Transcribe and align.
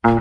Bueno, 0.00 0.14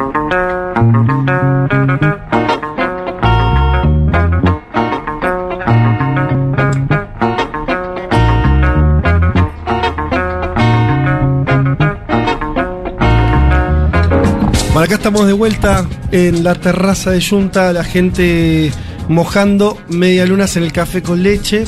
acá 14.73 14.95
estamos 14.95 15.27
de 15.27 15.33
vuelta 15.33 15.87
en 16.11 16.43
la 16.43 16.55
terraza 16.55 17.11
de 17.11 17.21
Junta, 17.21 17.71
la 17.71 17.83
gente 17.83 18.71
mojando 19.07 19.77
medialunas 19.89 20.57
en 20.57 20.63
el 20.63 20.73
café 20.73 21.03
con 21.03 21.21
leche. 21.21 21.65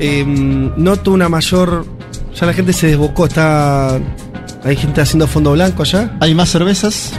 Eh, 0.00 0.24
noto 0.24 1.12
una 1.12 1.28
mayor. 1.28 1.86
Ya 2.34 2.46
la 2.46 2.54
gente 2.54 2.72
se 2.72 2.88
desbocó, 2.88 3.26
está. 3.26 4.00
Hay 4.64 4.76
gente 4.76 5.00
haciendo 5.00 5.26
fondo 5.26 5.52
blanco 5.52 5.82
allá. 5.82 6.16
Hay 6.20 6.34
más 6.34 6.50
cervezas, 6.50 7.12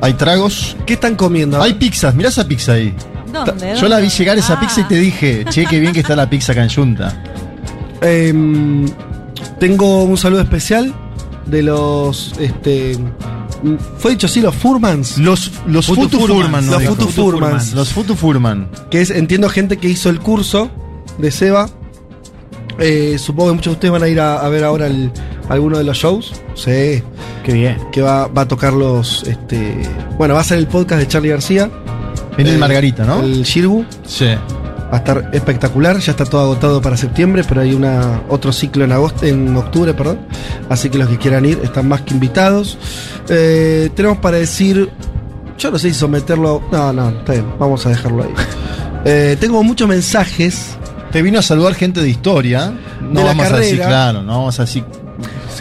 hay 0.00 0.14
tragos, 0.14 0.76
¿Qué 0.86 0.94
están 0.94 1.14
comiendo? 1.14 1.60
hay 1.62 1.74
pizzas. 1.74 2.14
Mirá 2.14 2.28
esa 2.30 2.46
pizza 2.46 2.72
ahí. 2.72 2.94
¿Dónde? 3.32 3.74
Yo 3.80 3.88
la 3.88 3.98
vi 3.98 4.08
llegar 4.08 4.38
esa 4.38 4.54
Ah. 4.54 4.60
pizza 4.60 4.80
y 4.80 4.84
te 4.84 4.94
dije, 4.96 5.44
che, 5.50 5.66
qué 5.66 5.80
bien 5.80 5.92
que 5.92 6.00
está 6.00 6.14
la 6.16 6.28
pizza 6.30 6.52
acá 6.52 6.62
en. 6.62 6.70
Eh, 8.00 8.86
tengo 9.58 10.04
un 10.04 10.16
saludo 10.16 10.40
especial 10.40 10.94
de 11.46 11.62
los. 11.62 12.32
Este, 12.38 12.96
fue 13.98 14.12
dicho 14.12 14.26
así, 14.26 14.40
los 14.40 14.54
Furmans. 14.54 15.18
Los, 15.18 15.50
los 15.66 15.86
Futu 15.86 16.02
Futu 16.02 16.18
Furman, 16.20 16.64
Furman, 16.64 16.70
los. 16.70 16.82
Futu 16.84 17.08
Furmans. 17.08 17.72
Los 17.74 17.88
Futu 17.92 18.14
Furman. 18.14 18.68
Que 18.90 19.00
es, 19.00 19.10
entiendo, 19.10 19.48
gente 19.48 19.76
que 19.78 19.88
hizo 19.88 20.10
el 20.10 20.20
curso 20.20 20.70
de 21.18 21.30
Seba. 21.30 21.68
Eh, 22.78 23.16
supongo 23.18 23.50
que 23.50 23.54
muchos 23.56 23.70
de 23.72 23.74
ustedes 23.74 23.92
van 23.92 24.02
a 24.02 24.08
ir 24.08 24.20
a, 24.20 24.38
a 24.40 24.48
ver 24.48 24.64
ahora 24.64 24.86
el- 24.86 25.10
alguno 25.48 25.78
de 25.78 25.84
los 25.84 25.96
shows. 25.96 26.32
Sí. 26.54 27.02
Qué 27.44 27.52
bien. 27.52 27.78
Que 27.92 28.00
va, 28.02 28.26
va 28.28 28.42
a 28.42 28.48
tocar 28.48 28.72
los. 28.72 29.22
Este, 29.24 29.76
bueno, 30.18 30.34
va 30.34 30.40
a 30.40 30.44
ser 30.44 30.58
el 30.58 30.66
podcast 30.66 31.00
de 31.00 31.08
Charlie 31.08 31.30
García. 31.30 31.70
En 32.36 32.46
el 32.46 32.54
Eh, 32.56 32.58
Margarita, 32.58 33.04
¿no? 33.04 33.22
El 33.22 33.42
Shirgu. 33.44 33.84
Sí. 34.06 34.26
Va 34.92 34.96
a 34.96 34.96
estar 34.98 35.30
espectacular, 35.32 35.98
ya 35.98 36.12
está 36.12 36.24
todo 36.24 36.42
agotado 36.42 36.80
para 36.80 36.96
septiembre, 36.96 37.42
pero 37.48 37.60
hay 37.62 37.74
una 37.74 38.22
otro 38.28 38.52
ciclo 38.52 38.84
en 38.84 38.92
agosto, 38.92 39.26
en 39.26 39.56
octubre, 39.56 39.92
perdón. 39.94 40.20
Así 40.68 40.88
que 40.90 40.98
los 40.98 41.08
que 41.08 41.18
quieran 41.18 41.44
ir 41.44 41.58
están 41.64 41.88
más 41.88 42.02
que 42.02 42.14
invitados. 42.14 42.78
Eh, 43.28 43.90
tenemos 43.94 44.18
para 44.18 44.36
decir, 44.36 44.90
yo 45.58 45.70
no 45.70 45.78
sé 45.78 45.88
si 45.88 45.94
someterlo, 45.98 46.62
no, 46.70 46.92
no, 46.92 47.08
está 47.10 47.32
bien, 47.32 47.46
vamos 47.58 47.84
a 47.86 47.90
dejarlo 47.90 48.22
ahí. 48.24 48.30
Eh, 49.06 49.36
tengo 49.38 49.62
muchos 49.62 49.86
mensajes. 49.86 50.78
Te 51.12 51.20
vino 51.20 51.38
a 51.38 51.42
saludar 51.42 51.74
gente 51.74 52.00
de 52.00 52.08
historia. 52.08 52.72
No 53.02 53.08
De 53.10 53.14
la 53.16 53.24
vamos 53.34 53.52
a 53.52 53.56
decir, 53.58 53.78
carrera. 53.80 53.86
claro, 53.86 54.22
no 54.22 54.32
vamos 54.38 54.58
a 54.58 54.62
decir. 54.62 54.82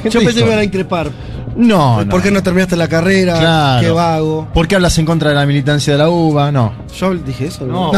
Yo 0.04 0.20
pensé 0.20 0.34
que 0.34 0.42
me 0.42 0.48
iban 0.48 0.60
a 0.60 0.64
increpar. 0.64 1.12
No, 1.56 2.04
no. 2.04 2.10
¿Por 2.10 2.22
qué 2.22 2.32
no 2.32 2.42
terminaste 2.42 2.76
la 2.76 2.88
carrera? 2.88 3.40
Claro. 3.40 3.82
Qué 3.82 3.92
vago. 3.92 4.48
¿Por 4.54 4.68
qué 4.68 4.76
hablas 4.76 4.98
en 4.98 5.06
contra 5.06 5.30
de 5.30 5.36
la 5.36 5.46
militancia 5.46 5.94
de 5.94 6.00
la 6.00 6.10
UBA? 6.10 6.52
No. 6.52 6.74
Yo 6.98 7.14
dije 7.14 7.48
eso. 7.48 7.66
No, 7.66 7.92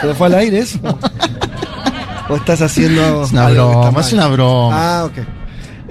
¿Pero 0.00 0.14
fue 0.14 0.26
al 0.28 0.34
aire 0.34 0.58
eso? 0.60 0.78
¿O 2.28 2.36
estás 2.36 2.62
haciendo.? 2.62 3.24
Es 3.24 3.32
una 3.32 3.48
broma, 3.50 4.00
es 4.00 4.12
una 4.12 4.26
broma. 4.28 5.00
Ah, 5.00 5.04
ok. 5.04 5.18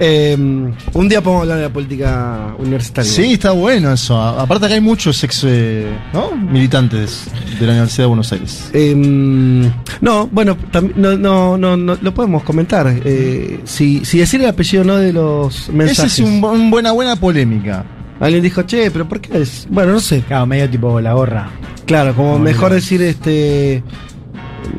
Eh, 0.04 0.36
un 0.36 1.08
día 1.08 1.20
podemos 1.22 1.42
hablar 1.42 1.58
de 1.58 1.62
la 1.64 1.72
política 1.72 2.54
universitaria. 2.58 3.08
Sí, 3.10 3.34
está 3.34 3.52
bueno 3.52 3.92
eso. 3.92 4.16
A- 4.20 4.42
Aparte 4.42 4.66
que 4.66 4.74
hay 4.74 4.80
muchos 4.80 5.22
ex 5.22 5.44
eh, 5.46 5.86
¿no? 6.12 6.32
militantes 6.34 7.26
de 7.60 7.66
la 7.66 7.72
Universidad 7.72 8.04
de 8.04 8.08
Buenos 8.08 8.32
Aires. 8.32 8.68
Eh, 8.72 8.94
no, 8.96 10.26
bueno, 10.32 10.56
tam- 10.72 10.92
no, 10.96 11.16
no, 11.16 11.56
no, 11.56 11.76
no, 11.76 11.96
lo 12.00 12.14
podemos 12.14 12.42
comentar. 12.42 12.92
Eh, 13.04 13.60
si, 13.64 14.04
si 14.04 14.18
decir 14.18 14.40
el 14.40 14.48
apellido 14.48 14.82
no 14.82 14.96
de 14.96 15.12
los 15.12 15.64
Esa 15.68 15.72
mensajes. 15.72 16.18
es 16.18 16.24
un, 16.24 16.42
un 16.44 16.70
buena 16.70 16.90
buena 16.90 17.14
polémica. 17.14 17.84
Alguien 18.18 18.42
dijo, 18.42 18.62
che, 18.62 18.90
pero 18.90 19.08
¿por 19.08 19.20
qué 19.20 19.40
es? 19.42 19.66
Bueno, 19.70 19.92
no 19.92 20.00
sé. 20.00 20.22
Claro, 20.22 20.46
medio 20.46 20.68
tipo 20.68 21.00
la 21.00 21.12
gorra. 21.12 21.48
Claro, 21.86 22.14
como 22.16 22.32
Como 22.32 22.44
mejor 22.44 22.72
decir 22.72 23.02
este. 23.02 23.82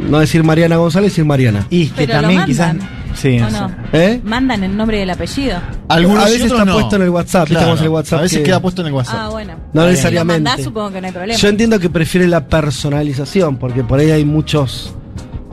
No 0.10 0.20
decir 0.20 0.44
Mariana 0.44 0.78
González, 0.78 1.12
decir 1.12 1.26
Mariana. 1.26 1.66
Y 1.70 1.88
que 1.88 2.06
Pero 2.08 2.16
lo 2.16 2.22
también 2.22 2.46
quizás. 2.46 2.68
mandan, 2.76 2.90
Sí, 3.16 3.40
¿O 3.40 3.50
no? 3.50 3.72
¿Eh? 3.94 4.20
¿Mandan 4.24 4.64
el 4.64 4.76
nombre 4.76 4.98
y 5.00 5.02
el 5.02 5.10
apellido? 5.10 5.58
Algunos 5.90 6.24
A 6.24 6.26
veces 6.26 6.44
está 6.52 6.66
no. 6.66 6.74
puesto 6.74 6.96
en 6.96 7.02
el 7.04 7.10
WhatsApp, 7.10 7.44
¿viste 7.44 7.54
Claro, 7.54 7.66
cómo 7.68 7.76
es 7.76 7.82
el 7.82 7.90
WhatsApp 7.90 8.20
A 8.20 8.22
veces 8.24 8.38
que- 8.40 8.44
queda 8.44 8.60
puesto 8.60 8.82
en 8.82 8.88
el 8.88 8.94
WhatsApp. 8.94 9.16
Ah, 9.20 9.30
bueno. 9.30 9.54
No 9.74 9.82
Si 9.84 9.88
necesariamente. 9.90 10.40
lo 10.40 10.50
mandás, 10.50 10.64
supongo 10.66 10.92
que 10.92 11.02
no 11.02 11.08
hay 11.08 11.14
problema. 11.14 11.40
Yo 11.40 11.48
entiendo 11.50 11.80
que 11.80 11.90
prefiere 11.90 12.28
la 12.28 12.48
personalización, 12.48 13.58
porque 13.58 13.84
por 13.84 14.00
ahí 14.00 14.12
hay 14.12 14.26
muchos 14.26 14.94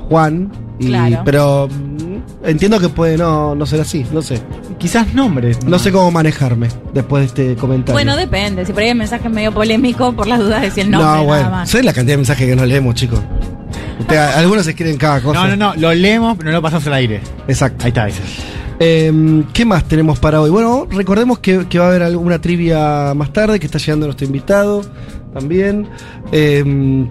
Juan, 0.09 0.51
y- 0.81 0.87
Claro. 0.89 1.23
pero 1.25 1.69
mm, 1.69 2.47
entiendo 2.49 2.81
que 2.81 2.89
puede 2.89 3.17
no, 3.17 3.55
no 3.55 3.65
ser 3.67 3.81
así, 3.81 4.05
no 4.13 4.23
sé. 4.23 4.41
Quizás 4.79 5.15
nombres. 5.15 5.63
No 5.65 5.79
sé 5.79 5.93
cómo 5.93 6.11
manejarme 6.11 6.69
después 6.95 7.21
de 7.21 7.27
este 7.53 7.61
comentario. 7.61 7.93
Bueno, 7.93 8.17
depende. 8.17 8.65
Si 8.67 8.73
por 8.73 8.83
ahí 8.83 8.89
hay 8.89 8.95
mensaje 8.95 9.29
medio 9.29 9.53
polémico, 9.53 10.13
por 10.13 10.27
las 10.27 10.41
dudas 10.41 10.63
decir 10.63 10.85
el 10.87 10.91
nombre, 10.91 11.11
no, 11.21 11.25
bueno, 11.25 11.43
nada 11.45 11.57
más. 11.59 11.71
¿sabes 11.71 11.85
la 11.85 11.93
cantidad 11.93 12.15
de 12.15 12.19
mensajes 12.19 12.49
que 12.49 12.57
no 12.57 12.65
leemos, 12.65 12.95
chicos? 12.95 13.21
Usted- 14.01 14.17
algunos 14.17 14.67
escriben 14.67 14.97
cada 14.97 15.21
cosa. 15.21 15.47
No, 15.47 15.57
no, 15.57 15.73
no. 15.75 15.81
Lo 15.81 15.93
leemos, 15.95 16.37
pero 16.37 16.51
no 16.51 16.57
lo 16.57 16.63
pasamos 16.63 16.87
al 16.87 16.95
aire. 16.95 17.21
Exacto. 17.47 17.85
Ahí 17.85 17.89
está, 17.89 18.09
ese. 18.09 18.21
Eh, 18.83 19.45
¿Qué 19.53 19.65
más 19.65 19.85
tenemos 19.85 20.19
para 20.19 20.41
hoy? 20.41 20.51
Bueno, 20.51 20.87
recordemos 20.91 21.39
que, 21.39 21.67
que 21.69 21.79
va 21.79 21.87
a 21.87 21.89
haber 21.91 22.03
alguna 22.03 22.41
trivia 22.41 23.13
más 23.15 23.33
tarde, 23.33 23.61
que 23.61 23.67
está 23.67 23.79
llegando 23.79 24.07
nuestro 24.07 24.27
invitado 24.27 24.83
también. 25.35 25.87
Eh, 26.33 27.07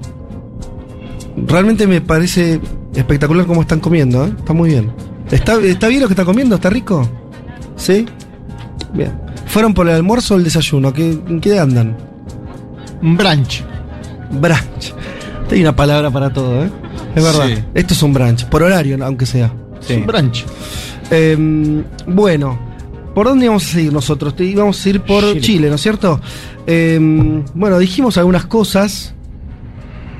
realmente 1.47 1.85
me 1.87 2.01
parece 2.01 2.59
espectacular 2.95 3.45
cómo 3.45 3.61
están 3.61 3.79
comiendo, 3.79 4.25
¿eh? 4.25 4.33
Está 4.37 4.53
muy 4.53 4.69
bien. 4.69 4.91
¿Está, 5.31 5.55
¿Está 5.61 5.87
bien 5.87 6.01
lo 6.01 6.07
que 6.07 6.13
está 6.13 6.25
comiendo? 6.25 6.55
¿Está 6.55 6.69
rico? 6.71 7.07
¿Sí? 7.75 8.05
Bien. 8.93 9.13
¿Fueron 9.45 9.73
por 9.75 9.87
el 9.87 9.95
almuerzo 9.95 10.33
o 10.33 10.37
el 10.37 10.43
desayuno? 10.43 10.91
¿Qué, 10.91 11.11
¿En 11.11 11.39
qué 11.39 11.59
andan? 11.59 11.95
Un 13.01 13.15
brunch. 13.15 13.63
Brunch. 14.31 14.93
Hay 15.51 15.61
una 15.61 15.75
palabra 15.75 16.09
para 16.11 16.31
todo, 16.31 16.63
¿eh? 16.63 16.69
Es 17.15 17.23
verdad. 17.23 17.47
Sí. 17.47 17.63
Esto 17.73 17.93
es 17.93 18.03
un 18.03 18.13
brunch, 18.13 18.45
por 18.45 18.61
horario, 18.63 18.97
aunque 19.03 19.25
sea. 19.25 19.51
Sí. 19.79 19.95
Un 19.95 20.05
brunch. 20.05 20.45
Eh, 21.11 21.83
bueno, 22.07 22.59
¿por 23.15 23.27
dónde 23.27 23.45
íbamos 23.45 23.65
a 23.65 23.69
seguir 23.71 23.91
nosotros? 23.91 24.35
Te- 24.35 24.45
Íbamos 24.45 24.85
a 24.85 24.89
ir 24.89 25.01
por 25.01 25.23
Chile, 25.23 25.41
Chile. 25.41 25.69
¿no 25.69 25.75
es 25.75 25.81
cierto? 25.81 26.19
Eh, 26.67 26.99
bueno, 27.55 27.79
dijimos 27.79 28.17
algunas 28.17 28.45
cosas. 28.45 29.15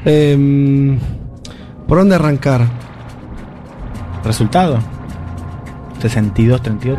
Eh, 0.06 0.98
¿Por 1.88 1.98
dónde 2.00 2.16
arrancar? 2.16 2.68
¿Resultado? 4.24 4.80
62-38. 6.02 6.98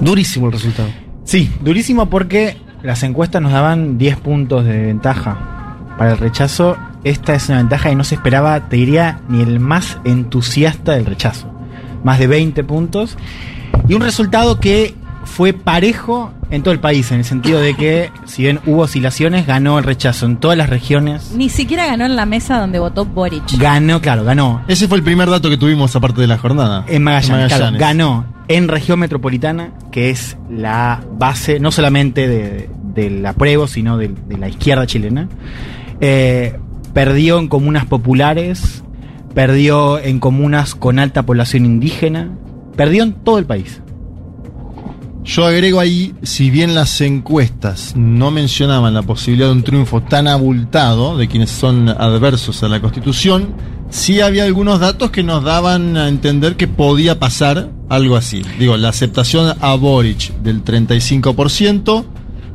Durísimo 0.00 0.46
el 0.46 0.52
resultado. 0.52 0.88
Sí, 1.24 1.50
durísimo 1.60 2.06
porque 2.06 2.56
las 2.82 3.02
encuestas 3.02 3.40
nos 3.42 3.52
daban 3.52 3.98
10 3.98 4.16
puntos 4.18 4.64
de 4.64 4.82
ventaja. 4.86 5.76
Para 5.98 6.12
el 6.12 6.18
rechazo, 6.18 6.76
esta 7.04 7.34
es 7.34 7.48
una 7.48 7.58
ventaja 7.58 7.88
que 7.88 7.96
no 7.96 8.04
se 8.04 8.14
esperaba, 8.14 8.68
te 8.68 8.76
diría, 8.76 9.20
ni 9.28 9.42
el 9.42 9.60
más 9.60 9.98
entusiasta 10.04 10.92
del 10.92 11.06
rechazo. 11.06 11.52
Más 12.04 12.18
de 12.18 12.26
20 12.26 12.62
puntos. 12.64 13.16
Y 13.88 13.94
un 13.94 14.02
resultado 14.02 14.60
que 14.60 14.94
fue 15.24 15.52
parejo 15.52 16.32
en 16.50 16.62
todo 16.62 16.74
el 16.74 16.80
país, 16.80 17.10
en 17.10 17.18
el 17.18 17.24
sentido 17.24 17.60
de 17.60 17.74
que, 17.74 18.10
si 18.24 18.42
bien 18.42 18.60
hubo 18.66 18.82
oscilaciones, 18.82 19.46
ganó 19.46 19.78
el 19.78 19.84
rechazo 19.84 20.26
en 20.26 20.36
todas 20.36 20.56
las 20.56 20.68
regiones. 20.68 21.32
Ni 21.34 21.48
siquiera 21.48 21.86
ganó 21.86 22.04
en 22.04 22.16
la 22.16 22.26
mesa 22.26 22.58
donde 22.58 22.78
votó 22.78 23.04
Boric. 23.04 23.58
Ganó, 23.58 24.00
claro, 24.00 24.24
ganó 24.24 24.62
Ese 24.68 24.88
fue 24.88 24.98
el 24.98 25.04
primer 25.04 25.30
dato 25.30 25.48
que 25.48 25.56
tuvimos 25.56 25.94
aparte 25.96 26.20
de 26.20 26.26
la 26.26 26.38
jornada. 26.38 26.84
En 26.88 27.02
Magallanes, 27.02 27.78
ganó 27.78 28.26
en 28.48 28.68
región 28.68 28.98
metropolitana, 28.98 29.70
que 29.90 30.10
es 30.10 30.36
la 30.50 31.00
base 31.12 31.58
no 31.58 31.72
solamente 31.72 32.28
de, 32.28 32.70
del 32.94 33.24
apruebo, 33.24 33.66
sino 33.66 33.96
de, 33.96 34.08
de 34.08 34.36
la 34.36 34.48
izquierda 34.48 34.86
chilena. 34.86 35.28
Eh, 36.00 36.58
perdió 36.92 37.38
en 37.38 37.48
comunas 37.48 37.86
populares, 37.86 38.82
perdió 39.34 39.98
en 39.98 40.20
comunas 40.20 40.74
con 40.74 40.98
alta 40.98 41.24
población 41.24 41.64
indígena, 41.64 42.30
perdió 42.76 43.02
en 43.02 43.12
todo 43.12 43.38
el 43.38 43.46
país. 43.46 43.80
Yo 45.24 45.44
agrego 45.46 45.78
ahí, 45.78 46.14
si 46.24 46.50
bien 46.50 46.74
las 46.74 47.00
encuestas 47.00 47.94
no 47.94 48.32
mencionaban 48.32 48.92
la 48.92 49.02
posibilidad 49.02 49.46
de 49.46 49.52
un 49.52 49.62
triunfo 49.62 50.02
tan 50.02 50.26
abultado 50.26 51.16
de 51.16 51.28
quienes 51.28 51.50
son 51.50 51.88
adversos 51.88 52.64
a 52.64 52.68
la 52.68 52.80
Constitución, 52.80 53.54
sí 53.88 54.20
había 54.20 54.44
algunos 54.44 54.80
datos 54.80 55.12
que 55.12 55.22
nos 55.22 55.44
daban 55.44 55.96
a 55.96 56.08
entender 56.08 56.56
que 56.56 56.66
podía 56.66 57.20
pasar 57.20 57.70
algo 57.88 58.16
así. 58.16 58.42
Digo, 58.58 58.76
la 58.76 58.88
aceptación 58.88 59.54
a 59.60 59.74
Boric 59.76 60.34
del 60.42 60.64
35%, 60.64 62.04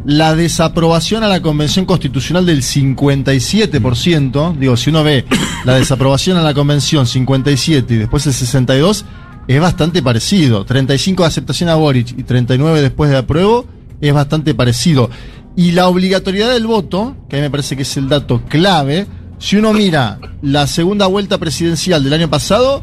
la 0.07 0.36
desaprobación 0.36 1.24
a 1.25 1.27
la 1.27 1.42
Convención 1.42 1.86
Constitucional 1.86 2.45
del 2.45 2.62
57%, 2.62 4.57
digo, 4.57 4.77
si 4.77 4.89
uno 4.89 5.04
ve 5.04 5.25
la 5.65 5.75
desaprobación 5.75 6.38
a 6.38 6.42
la 6.42 6.54
Convención 6.54 7.06
57 7.06 7.94
y 7.94 7.98
después 7.98 8.25
el 8.25 8.31
62, 8.31 9.04
es 9.50 9.59
bastante 9.59 10.01
parecido. 10.01 10.63
35 10.63 11.24
de 11.24 11.27
aceptación 11.27 11.68
a 11.68 11.75
Boric 11.75 12.18
y 12.18 12.24
39 12.24 12.81
después 12.81 13.12
de 13.12 13.18
apruebo, 13.18 13.65
es 14.00 14.13
bastante 14.13 14.56
parecido. 14.56 15.09
Y 15.57 15.74
la 15.74 15.89
obligatoriedad 15.89 16.54
del 16.54 16.68
voto, 16.68 17.18
que 17.27 17.36
a 17.36 17.39
mí 17.39 17.44
me 17.44 17.51
parece 17.51 17.75
que 17.75 17.81
es 17.81 17.98
el 17.98 18.07
dato 18.07 18.44
clave, 18.45 19.07
si 19.39 19.57
uno 19.57 19.74
mira 19.74 20.19
la 20.42 20.68
segunda 20.68 21.07
vuelta 21.07 21.38
presidencial 21.38 22.01
del 22.01 22.13
año 22.13 22.30
pasado, 22.30 22.81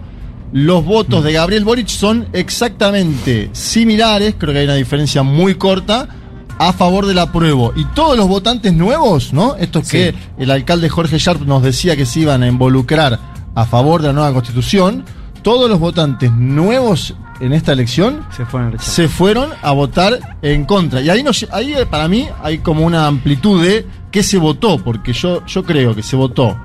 los 0.53 0.85
votos 0.85 1.25
de 1.25 1.33
Gabriel 1.33 1.65
Boric 1.65 1.89
son 1.89 2.29
exactamente 2.35 3.49
similares, 3.53 4.35
creo 4.37 4.53
que 4.53 4.59
hay 4.59 4.67
una 4.67 4.75
diferencia 4.75 5.23
muy 5.23 5.55
corta, 5.55 6.21
a 6.59 6.73
favor 6.73 7.07
del 7.07 7.19
apruebo. 7.19 7.73
Y 7.77 7.85
todos 7.87 8.17
los 8.17 8.29
votantes 8.29 8.73
nuevos, 8.73 9.33
¿no? 9.33 9.57
Estos 9.57 9.87
Sí. 9.89 9.97
que 9.99 10.15
el 10.39 10.51
alcalde 10.51 10.89
Jorge 10.89 11.19
Sharp 11.19 11.43
nos 11.43 11.63
decía 11.63 11.97
que 11.97 12.07
se 12.07 12.21
iban 12.21 12.43
a 12.43 12.47
involucrar 12.49 13.19
a 13.55 13.65
favor 13.65 14.01
de 14.03 14.09
la 14.09 14.13
nueva 14.15 14.33
constitución, 14.33 15.05
todos 15.43 15.69
los 15.69 15.79
votantes 15.79 16.33
nuevos 16.33 17.15
en 17.41 17.53
esta 17.53 17.73
elección 17.73 18.25
Se 18.35 18.47
fueron 18.47 18.79
se 18.79 19.09
fueron 19.09 19.51
a 19.63 19.73
votar 19.73 20.37
en 20.43 20.65
contra. 20.65 21.01
Y 21.01 21.11
ahí, 21.11 21.23
nos- 21.23 21.47
ahí 21.53 21.75
eh, 21.75 21.85
para 21.87 22.09
mí 22.09 22.27
hay 22.43 22.59
como 22.59 22.85
una 22.87 23.07
amplitud 23.07 23.63
de 23.63 23.87
qué 24.11 24.23
se 24.23 24.39
votó, 24.39 24.79
porque 24.79 25.13
yo, 25.13 25.45
yo 25.47 25.65
creo 25.65 25.95
que 25.95 26.03
se 26.03 26.15
votó 26.17 26.57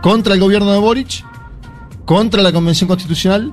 contra 0.00 0.34
el 0.34 0.40
gobierno 0.40 0.70
de 0.72 0.78
Boric, 0.78 1.24
contra 2.04 2.42
la 2.42 2.52
Convención 2.52 2.88
Constitucional, 2.88 3.52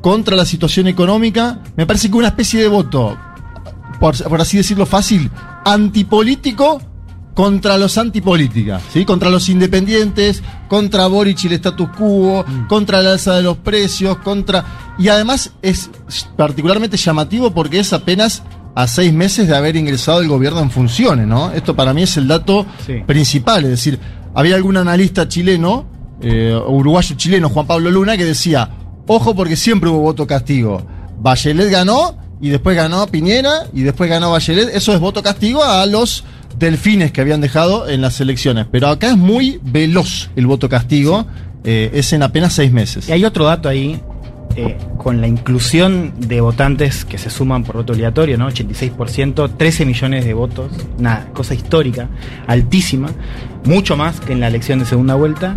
contra 0.00 0.36
la 0.36 0.44
situación 0.44 0.86
económica. 0.86 1.60
Me 1.76 1.86
parece 1.86 2.10
que 2.10 2.16
una 2.16 2.28
especie 2.28 2.60
de 2.60 2.68
voto, 2.68 3.16
por, 4.00 4.16
por 4.24 4.40
así 4.40 4.56
decirlo 4.56 4.86
fácil, 4.86 5.30
antipolítico 5.64 6.80
contra 7.34 7.76
los 7.78 7.98
antipolítica, 7.98 8.80
¿sí? 8.92 9.04
Contra 9.04 9.28
los 9.28 9.48
independientes, 9.48 10.42
contra 10.68 11.06
Boric 11.08 11.42
y 11.44 11.46
el 11.48 11.54
status 11.54 11.88
quo, 11.96 12.44
contra 12.68 13.02
la 13.02 13.12
alza 13.12 13.34
de 13.34 13.42
los 13.42 13.56
precios, 13.58 14.18
contra... 14.18 14.64
Y 14.98 15.08
además 15.08 15.52
es 15.60 15.90
particularmente 16.36 16.96
llamativo 16.96 17.52
porque 17.52 17.80
es 17.80 17.92
apenas 17.92 18.44
a 18.76 18.86
seis 18.86 19.12
meses 19.12 19.48
de 19.48 19.56
haber 19.56 19.74
ingresado 19.76 20.20
el 20.20 20.28
gobierno 20.28 20.60
en 20.60 20.70
funciones, 20.70 21.26
¿no? 21.26 21.50
Esto 21.50 21.74
para 21.74 21.92
mí 21.92 22.02
es 22.04 22.16
el 22.16 22.28
dato 22.28 22.66
Sí. 22.86 23.02
principal, 23.06 23.64
es 23.64 23.70
decir, 23.70 23.98
había 24.34 24.54
algún 24.56 24.76
analista 24.76 25.28
chileno, 25.28 25.86
eh, 26.20 26.56
uruguayo 26.68 27.16
chileno, 27.16 27.48
Juan 27.48 27.66
Pablo 27.66 27.90
Luna, 27.90 28.16
que 28.16 28.24
decía, 28.24 28.70
ojo 29.08 29.34
porque 29.34 29.56
siempre 29.56 29.90
hubo 29.90 29.98
voto 30.00 30.26
castigo. 30.26 30.86
Bachelet 31.20 31.70
ganó 31.70 32.16
y 32.44 32.50
después 32.50 32.76
ganó 32.76 33.06
Piñera 33.06 33.68
y 33.72 33.84
después 33.84 34.10
ganó 34.10 34.30
Bachelet. 34.30 34.68
Eso 34.74 34.92
es 34.92 35.00
voto 35.00 35.22
castigo 35.22 35.64
a 35.64 35.86
los 35.86 36.24
delfines 36.58 37.10
que 37.10 37.22
habían 37.22 37.40
dejado 37.40 37.88
en 37.88 38.02
las 38.02 38.20
elecciones. 38.20 38.66
Pero 38.70 38.88
acá 38.88 39.08
es 39.08 39.16
muy 39.16 39.58
veloz 39.62 40.28
el 40.36 40.46
voto 40.46 40.68
castigo, 40.68 41.24
eh, 41.64 41.90
es 41.94 42.12
en 42.12 42.22
apenas 42.22 42.52
seis 42.52 42.70
meses. 42.70 43.08
Y 43.08 43.12
hay 43.12 43.24
otro 43.24 43.46
dato 43.46 43.70
ahí, 43.70 43.98
eh, 44.56 44.76
con 44.98 45.22
la 45.22 45.26
inclusión 45.26 46.12
de 46.18 46.42
votantes 46.42 47.06
que 47.06 47.16
se 47.16 47.30
suman 47.30 47.64
por 47.64 47.76
voto 47.76 47.94
obligatorio, 47.94 48.36
¿no? 48.36 48.50
86%, 48.50 49.56
13 49.56 49.86
millones 49.86 50.26
de 50.26 50.34
votos, 50.34 50.70
una 50.98 51.28
cosa 51.32 51.54
histórica, 51.54 52.10
altísima, 52.46 53.08
mucho 53.64 53.96
más 53.96 54.20
que 54.20 54.34
en 54.34 54.40
la 54.40 54.48
elección 54.48 54.80
de 54.80 54.84
segunda 54.84 55.14
vuelta. 55.14 55.56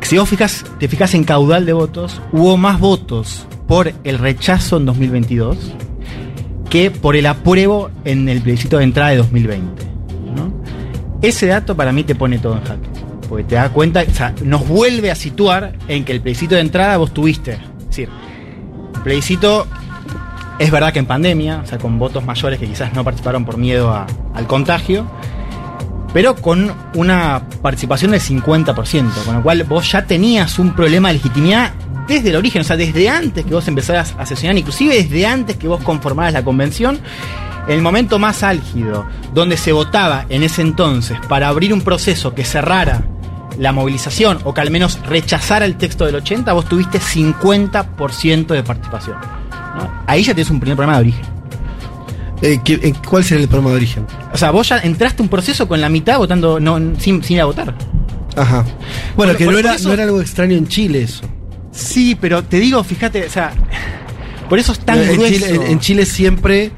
Si 0.00 0.18
vos 0.18 0.28
fijas, 0.28 0.64
te 0.80 0.88
fijas 0.88 1.14
en 1.14 1.22
caudal 1.22 1.64
de 1.64 1.74
votos, 1.74 2.20
hubo 2.32 2.56
más 2.56 2.80
votos 2.80 3.46
por 3.68 3.94
el 4.02 4.18
rechazo 4.18 4.78
en 4.78 4.86
2022 4.86 5.56
que 6.72 6.90
por 6.90 7.16
el 7.16 7.26
apruebo 7.26 7.90
en 8.06 8.30
el 8.30 8.40
plebiscito 8.40 8.78
de 8.78 8.84
entrada 8.84 9.10
de 9.10 9.18
2020. 9.18 9.84
¿no? 10.34 10.54
Ese 11.20 11.46
dato 11.46 11.76
para 11.76 11.92
mí 11.92 12.02
te 12.02 12.14
pone 12.14 12.38
todo 12.38 12.54
en 12.54 12.64
jaque. 12.64 12.88
Porque 13.28 13.44
te 13.44 13.56
da 13.56 13.68
cuenta, 13.68 14.02
o 14.08 14.14
sea, 14.14 14.34
nos 14.42 14.66
vuelve 14.66 15.10
a 15.10 15.14
situar 15.14 15.74
en 15.86 16.06
que 16.06 16.12
el 16.12 16.22
plebiscito 16.22 16.54
de 16.54 16.62
entrada 16.62 16.96
vos 16.96 17.12
tuviste. 17.12 17.52
Es 17.52 17.86
decir, 17.88 18.08
el 18.94 19.02
plebiscito 19.02 19.66
es 20.58 20.70
verdad 20.70 20.94
que 20.94 21.00
en 21.00 21.04
pandemia, 21.04 21.60
o 21.62 21.66
sea, 21.66 21.76
con 21.76 21.98
votos 21.98 22.24
mayores 22.24 22.58
que 22.58 22.66
quizás 22.66 22.94
no 22.94 23.04
participaron 23.04 23.44
por 23.44 23.58
miedo 23.58 23.94
al 24.32 24.46
contagio, 24.46 25.06
pero 26.14 26.36
con 26.36 26.72
una 26.94 27.42
participación 27.60 28.12
del 28.12 28.22
50%, 28.22 29.24
con 29.26 29.34
lo 29.34 29.42
cual 29.42 29.62
vos 29.64 29.92
ya 29.92 30.06
tenías 30.06 30.58
un 30.58 30.74
problema 30.74 31.08
de 31.08 31.14
legitimidad 31.14 31.72
desde 32.12 32.30
el 32.30 32.36
origen, 32.36 32.60
o 32.62 32.64
sea, 32.64 32.76
desde 32.76 33.08
antes 33.08 33.44
que 33.44 33.54
vos 33.54 33.66
empezaras 33.68 34.14
a 34.18 34.26
sesionar, 34.26 34.56
inclusive 34.58 34.94
desde 34.94 35.26
antes 35.26 35.56
que 35.56 35.68
vos 35.68 35.82
conformaras 35.82 36.32
la 36.32 36.42
convención, 36.44 36.98
el 37.68 37.80
momento 37.82 38.18
más 38.18 38.42
álgido, 38.42 39.06
donde 39.34 39.56
se 39.56 39.72
votaba 39.72 40.26
en 40.28 40.42
ese 40.42 40.62
entonces 40.62 41.16
para 41.28 41.48
abrir 41.48 41.72
un 41.72 41.80
proceso 41.82 42.34
que 42.34 42.44
cerrara 42.44 43.02
la 43.58 43.70
movilización 43.72 44.38
o 44.44 44.54
que 44.54 44.60
al 44.62 44.70
menos 44.70 44.98
rechazara 45.06 45.64
el 45.66 45.76
texto 45.76 46.06
del 46.06 46.16
80, 46.16 46.52
vos 46.54 46.64
tuviste 46.64 46.98
50% 46.98 48.46
de 48.46 48.62
participación. 48.62 49.16
¿no? 49.76 49.90
Ahí 50.06 50.22
ya 50.24 50.34
tienes 50.34 50.50
un 50.50 50.58
primer 50.60 50.76
problema 50.76 50.96
de 50.98 51.02
origen. 51.02 51.24
Eh, 52.40 52.60
¿qué- 52.64 52.80
eh, 52.82 52.92
¿Cuál 53.08 53.22
sería 53.22 53.42
el 53.44 53.48
problema 53.48 53.70
de 53.70 53.76
origen? 53.76 54.06
O 54.32 54.36
sea, 54.36 54.50
vos 54.50 54.68
ya 54.68 54.78
entraste 54.78 55.22
a 55.22 55.24
un 55.24 55.28
proceso 55.28 55.68
con 55.68 55.80
la 55.80 55.88
mitad 55.88 56.18
votando 56.18 56.58
no, 56.58 56.78
sin, 56.98 57.22
sin 57.22 57.36
ir 57.36 57.42
a 57.42 57.44
votar. 57.44 57.74
Ajá. 58.36 58.64
Bueno, 59.16 59.36
que 59.36 59.44
no, 59.44 59.56
era, 59.58 59.74
eso- 59.74 59.88
no 59.88 59.94
era 59.94 60.02
algo 60.04 60.20
extraño 60.20 60.56
en 60.56 60.66
Chile 60.66 61.02
eso. 61.02 61.22
Sí, 61.72 62.16
pero 62.20 62.44
te 62.44 62.60
digo, 62.60 62.84
fíjate, 62.84 63.24
o 63.26 63.30
sea, 63.30 63.52
por 64.48 64.58
eso 64.58 64.72
es 64.72 64.78
tan 64.80 64.98
en, 65.00 65.12
grueso. 65.14 65.32
Chile, 65.34 65.48
en- 65.54 65.62
en 65.62 65.80
Chile 65.80 66.06
siempre, 66.06 66.70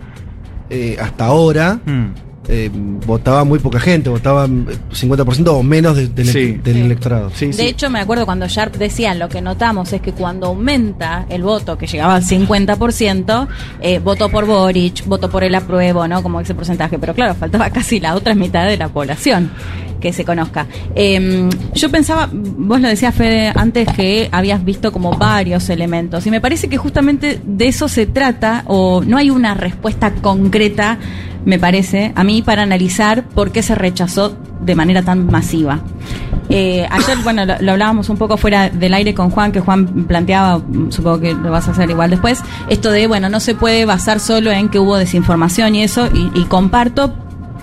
eh, 0.70 0.96
hasta 1.00 1.26
ahora, 1.26 1.80
Mm. 1.84 2.06
Eh, 2.48 2.70
votaba 3.06 3.44
muy 3.44 3.58
poca 3.58 3.80
gente, 3.80 4.10
votaba 4.10 4.44
eh, 4.46 4.48
50% 4.92 5.48
o 5.48 5.62
menos 5.62 5.96
de- 5.96 6.08
del, 6.08 6.26
Sí. 6.28 6.52
del 6.62 6.74
Sí. 6.74 6.80
electorado. 6.80 7.30
Sí, 7.34 7.46
De 7.46 7.52
sí. 7.54 7.62
hecho, 7.62 7.88
me 7.90 8.00
acuerdo 8.00 8.26
cuando 8.26 8.46
Sharp 8.46 8.76
decía, 8.76 9.14
lo 9.14 9.28
que 9.28 9.40
notamos 9.40 9.92
es 9.92 10.00
que 10.00 10.12
cuando 10.12 10.46
aumenta 10.48 11.26
el 11.28 11.42
voto, 11.42 11.78
que 11.78 11.86
llegaba 11.86 12.16
al 12.16 12.22
50%, 12.24 13.48
eh, 13.80 13.98
votó 13.98 14.28
por 14.28 14.46
Boric, 14.46 15.04
votó 15.06 15.30
por 15.30 15.44
el 15.44 15.54
apruebo, 15.54 16.06
¿no? 16.08 16.22
Como 16.22 16.40
ese 16.40 16.54
porcentaje. 16.54 16.98
Pero 16.98 17.14
claro, 17.14 17.34
faltaba 17.34 17.70
casi 17.70 18.00
la 18.00 18.14
otra 18.14 18.34
mitad 18.34 18.66
de 18.66 18.76
la 18.76 18.88
población 18.88 19.50
que 20.00 20.12
se 20.12 20.24
conozca. 20.26 20.66
Eh, 20.94 21.48
yo 21.74 21.90
pensaba, 21.90 22.28
vos 22.30 22.78
lo 22.78 22.88
decías, 22.88 23.14
Fede, 23.14 23.52
antes 23.54 23.88
que 23.96 24.28
habías 24.32 24.62
visto 24.62 24.92
como 24.92 25.12
varios 25.16 25.70
elementos. 25.70 26.26
Y 26.26 26.30
me 26.30 26.42
parece 26.42 26.68
que 26.68 26.76
justamente 26.76 27.40
de 27.42 27.68
eso 27.68 27.88
se 27.88 28.04
trata, 28.04 28.64
o 28.66 29.02
no 29.06 29.16
hay 29.16 29.30
una 29.30 29.54
respuesta 29.54 30.12
concreta, 30.16 30.98
me 31.44 31.58
parece, 31.58 32.12
a 32.14 32.24
mí, 32.24 32.42
para 32.42 32.62
analizar 32.62 33.24
por 33.24 33.50
qué 33.52 33.62
se 33.62 33.74
rechazó 33.74 34.36
de 34.60 34.74
manera 34.74 35.02
tan 35.02 35.26
masiva. 35.26 35.80
Eh, 36.48 36.86
ayer, 36.90 37.18
bueno, 37.22 37.44
lo, 37.46 37.54
lo 37.60 37.72
hablábamos 37.72 38.08
un 38.10 38.16
poco 38.16 38.36
fuera 38.36 38.68
del 38.70 38.92
aire 38.94 39.14
con 39.14 39.30
Juan, 39.30 39.50
que 39.52 39.60
Juan 39.60 40.04
planteaba, 40.06 40.58
mm, 40.58 40.90
supongo 40.90 41.20
que 41.20 41.34
lo 41.34 41.50
vas 41.50 41.68
a 41.68 41.70
hacer 41.72 41.88
igual 41.90 42.10
después, 42.10 42.40
esto 42.68 42.90
de, 42.90 43.06
bueno, 43.06 43.28
no 43.28 43.40
se 43.40 43.54
puede 43.54 43.84
basar 43.86 44.20
solo 44.20 44.50
en 44.52 44.68
que 44.68 44.78
hubo 44.78 44.96
desinformación 44.96 45.74
y 45.74 45.82
eso, 45.82 46.08
y, 46.12 46.30
y 46.38 46.44
comparto, 46.44 47.14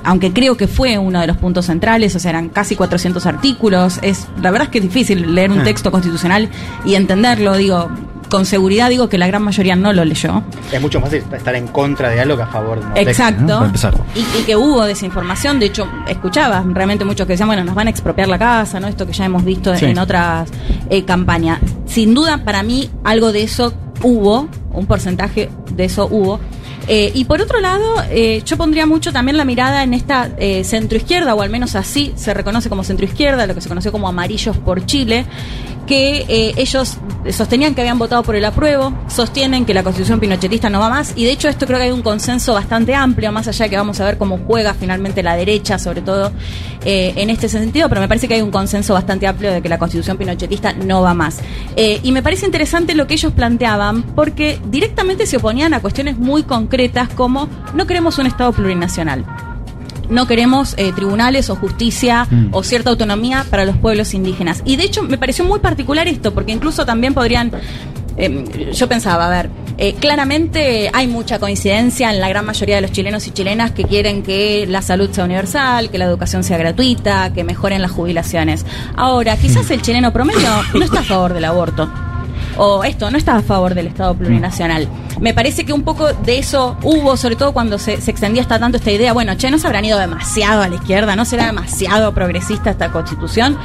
aunque 0.03 0.33
creo 0.33 0.57
que 0.57 0.67
fue 0.67 0.97
uno 0.97 1.19
de 1.21 1.27
los 1.27 1.37
puntos 1.37 1.67
centrales, 1.67 2.15
o 2.15 2.19
sea, 2.19 2.31
eran 2.31 2.49
casi 2.49 2.75
400 2.75 3.23
artículos, 3.27 3.99
es 4.01 4.27
la 4.41 4.49
verdad 4.49 4.65
es 4.67 4.71
que 4.71 4.77
es 4.79 4.83
difícil 4.83 5.35
leer 5.35 5.51
un 5.51 5.59
Ah. 5.59 5.63
texto 5.63 5.91
constitucional 5.91 6.49
y 6.83 6.95
entenderlo, 6.95 7.55
digo, 7.55 7.89
con 8.31 8.45
seguridad 8.45 8.89
digo 8.89 9.09
que 9.09 9.17
la 9.17 9.27
gran 9.27 9.43
mayoría 9.43 9.75
no 9.75 9.91
lo 9.91 10.05
leyó. 10.05 10.41
Es 10.71 10.81
mucho 10.81 11.01
más 11.01 11.11
estar 11.11 11.53
en 11.53 11.67
contra 11.67 12.09
de 12.09 12.21
algo 12.21 12.37
que 12.37 12.43
a 12.43 12.47
favor 12.47 12.79
de 12.93 13.01
Exacto. 13.01 13.59
Y, 14.15 14.19
y 14.21 14.43
que 14.45 14.55
hubo 14.55 14.85
desinformación, 14.85 15.59
de 15.59 15.65
hecho, 15.65 15.85
escuchaba 16.07 16.63
realmente 16.65 17.03
muchos 17.03 17.27
que 17.27 17.33
decían, 17.33 17.49
bueno, 17.49 17.65
nos 17.65 17.75
van 17.75 17.87
a 17.87 17.89
expropiar 17.89 18.29
la 18.29 18.39
casa, 18.39 18.79
¿no? 18.79 18.87
Esto 18.87 19.05
que 19.05 19.11
ya 19.11 19.25
hemos 19.25 19.43
visto 19.43 19.75
Sí. 19.75 19.85
en 19.85 19.99
otras 19.99 20.49
eh, 20.89 21.03
campañas. 21.03 21.59
Sin 21.85 22.13
duda, 22.13 22.37
para 22.45 22.63
mí, 22.63 22.89
algo 23.03 23.33
de 23.33 23.43
eso 23.43 23.73
hubo, 24.01 24.47
un 24.71 24.85
porcentaje 24.85 25.49
de 25.75 25.83
eso 25.83 26.07
hubo. 26.09 26.39
Eh, 26.87 27.11
y 27.13 27.25
por 27.25 27.41
otro 27.41 27.59
lado, 27.59 27.83
eh, 28.09 28.41
yo 28.45 28.57
pondría 28.57 28.85
mucho 28.85 29.11
también 29.11 29.37
la 29.37 29.45
mirada 29.45 29.83
en 29.83 29.93
esta 29.93 30.29
eh, 30.37 30.63
centroizquierda, 30.63 31.35
o 31.35 31.41
al 31.41 31.49
menos 31.49 31.75
así 31.75 32.13
se 32.15 32.33
reconoce 32.33 32.69
como 32.69 32.83
centroizquierda, 32.83 33.45
lo 33.45 33.53
que 33.55 33.61
se 33.61 33.69
conoció 33.69 33.91
como 33.91 34.07
Amarillos 34.07 34.57
por 34.57 34.85
Chile, 34.85 35.25
que 35.91 36.25
eh, 36.29 36.53
ellos 36.55 36.99
sostenían 37.31 37.75
que 37.75 37.81
habían 37.81 37.99
votado 37.99 38.23
por 38.23 38.37
el 38.37 38.45
apruebo, 38.45 38.93
sostienen 39.09 39.65
que 39.65 39.73
la 39.73 39.83
constitución 39.83 40.21
pinochetista 40.21 40.69
no 40.69 40.79
va 40.79 40.87
más, 40.87 41.11
y 41.17 41.25
de 41.25 41.31
hecho 41.31 41.49
esto 41.49 41.67
creo 41.67 41.79
que 41.79 41.83
hay 41.83 41.91
un 41.91 42.01
consenso 42.01 42.53
bastante 42.53 42.95
amplio, 42.95 43.29
más 43.33 43.49
allá 43.49 43.65
de 43.65 43.71
que 43.71 43.75
vamos 43.75 43.99
a 43.99 44.05
ver 44.05 44.17
cómo 44.17 44.39
juega 44.47 44.73
finalmente 44.73 45.21
la 45.21 45.35
derecha, 45.35 45.77
sobre 45.77 46.01
todo 46.01 46.31
eh, 46.85 47.11
en 47.17 47.29
este 47.29 47.49
sentido, 47.49 47.89
pero 47.89 47.99
me 47.99 48.07
parece 48.07 48.29
que 48.29 48.35
hay 48.35 48.41
un 48.41 48.51
consenso 48.51 48.93
bastante 48.93 49.27
amplio 49.27 49.51
de 49.51 49.61
que 49.61 49.67
la 49.67 49.77
constitución 49.77 50.15
pinochetista 50.15 50.71
no 50.71 51.01
va 51.01 51.13
más. 51.13 51.39
Eh, 51.75 51.99
y 52.03 52.13
me 52.13 52.23
parece 52.23 52.45
interesante 52.45 52.95
lo 52.95 53.05
que 53.05 53.15
ellos 53.15 53.33
planteaban, 53.33 54.03
porque 54.15 54.61
directamente 54.67 55.25
se 55.25 55.35
oponían 55.35 55.73
a 55.73 55.81
cuestiones 55.81 56.17
muy 56.17 56.43
concretas 56.43 57.09
como 57.09 57.49
no 57.73 57.85
queremos 57.85 58.17
un 58.17 58.27
Estado 58.27 58.53
plurinacional 58.53 59.25
no 60.11 60.27
queremos 60.27 60.75
eh, 60.77 60.91
tribunales 60.95 61.49
o 61.49 61.55
justicia 61.55 62.27
Mm. 62.29 62.49
o 62.51 62.61
cierta 62.63 62.89
autonomía 62.91 63.45
para 63.49 63.65
los 63.65 63.77
pueblos 63.77 64.13
indígenas. 64.13 64.61
Y 64.65 64.75
de 64.75 64.83
hecho 64.83 65.01
me 65.01 65.17
pareció 65.17 65.43
muy 65.45 65.59
particular 65.59 66.07
esto, 66.07 66.33
porque 66.33 66.51
incluso 66.51 66.85
también 66.85 67.13
podrían... 67.13 67.51
eh, 68.17 68.71
yo 68.73 68.87
pensaba, 68.87 69.25
a 69.27 69.29
ver, 69.29 69.49
eh, 69.77 69.93
claramente 69.99 70.91
hay 70.93 71.07
mucha 71.07 71.39
coincidencia 71.39 72.11
en 72.11 72.19
la 72.19 72.29
gran 72.29 72.45
mayoría 72.45 72.75
de 72.75 72.81
los 72.81 72.91
chilenos 72.91 73.25
y 73.27 73.31
chilenas 73.31 73.71
que 73.71 73.85
quieren 73.85 74.21
que 74.21 74.67
la 74.67 74.81
salud 74.81 75.09
sea 75.11 75.23
universal, 75.25 75.89
que 75.89 75.97
la 75.97 76.05
educación 76.05 76.43
sea 76.43 76.57
gratuita, 76.57 77.31
que 77.33 77.43
mejoren 77.43 77.81
las 77.81 77.91
jubilaciones. 77.91 78.65
Ahora, 78.95 79.37
quizás 79.37 79.71
el 79.71 79.81
chileno 79.81 80.11
promedio 80.13 80.49
no 80.73 80.83
está 80.85 80.99
a 80.99 81.03
favor 81.03 81.33
del 81.33 81.45
aborto 81.45 81.89
o 82.63 82.83
esto 82.83 83.09
no 83.09 83.17
está 83.17 83.37
a 83.37 83.41
favor 83.41 83.73
del 83.73 83.87
Estado 83.87 84.13
plurinacional. 84.13 84.87
Me 85.19 85.33
parece 85.33 85.65
que 85.65 85.73
un 85.73 85.81
poco 85.81 86.13
de 86.13 86.37
eso 86.37 86.77
hubo, 86.83 87.17
sobre 87.17 87.35
todo 87.35 87.53
cuando 87.53 87.79
se, 87.79 87.99
se 87.99 88.11
extendía 88.11 88.43
hasta 88.43 88.59
tanto 88.59 88.77
esta 88.77 88.91
idea, 88.91 89.13
bueno, 89.13 89.35
che, 89.35 89.49
no 89.49 89.57
se 89.57 89.65
habrán 89.65 89.83
ido 89.83 89.97
demasiado 89.97 90.61
a 90.61 90.67
la 90.67 90.75
izquierda, 90.75 91.15
no 91.15 91.25
será 91.25 91.47
demasiado 91.47 92.13
progresista 92.13 92.69
esta 92.69 92.91
constitución. 92.91 93.57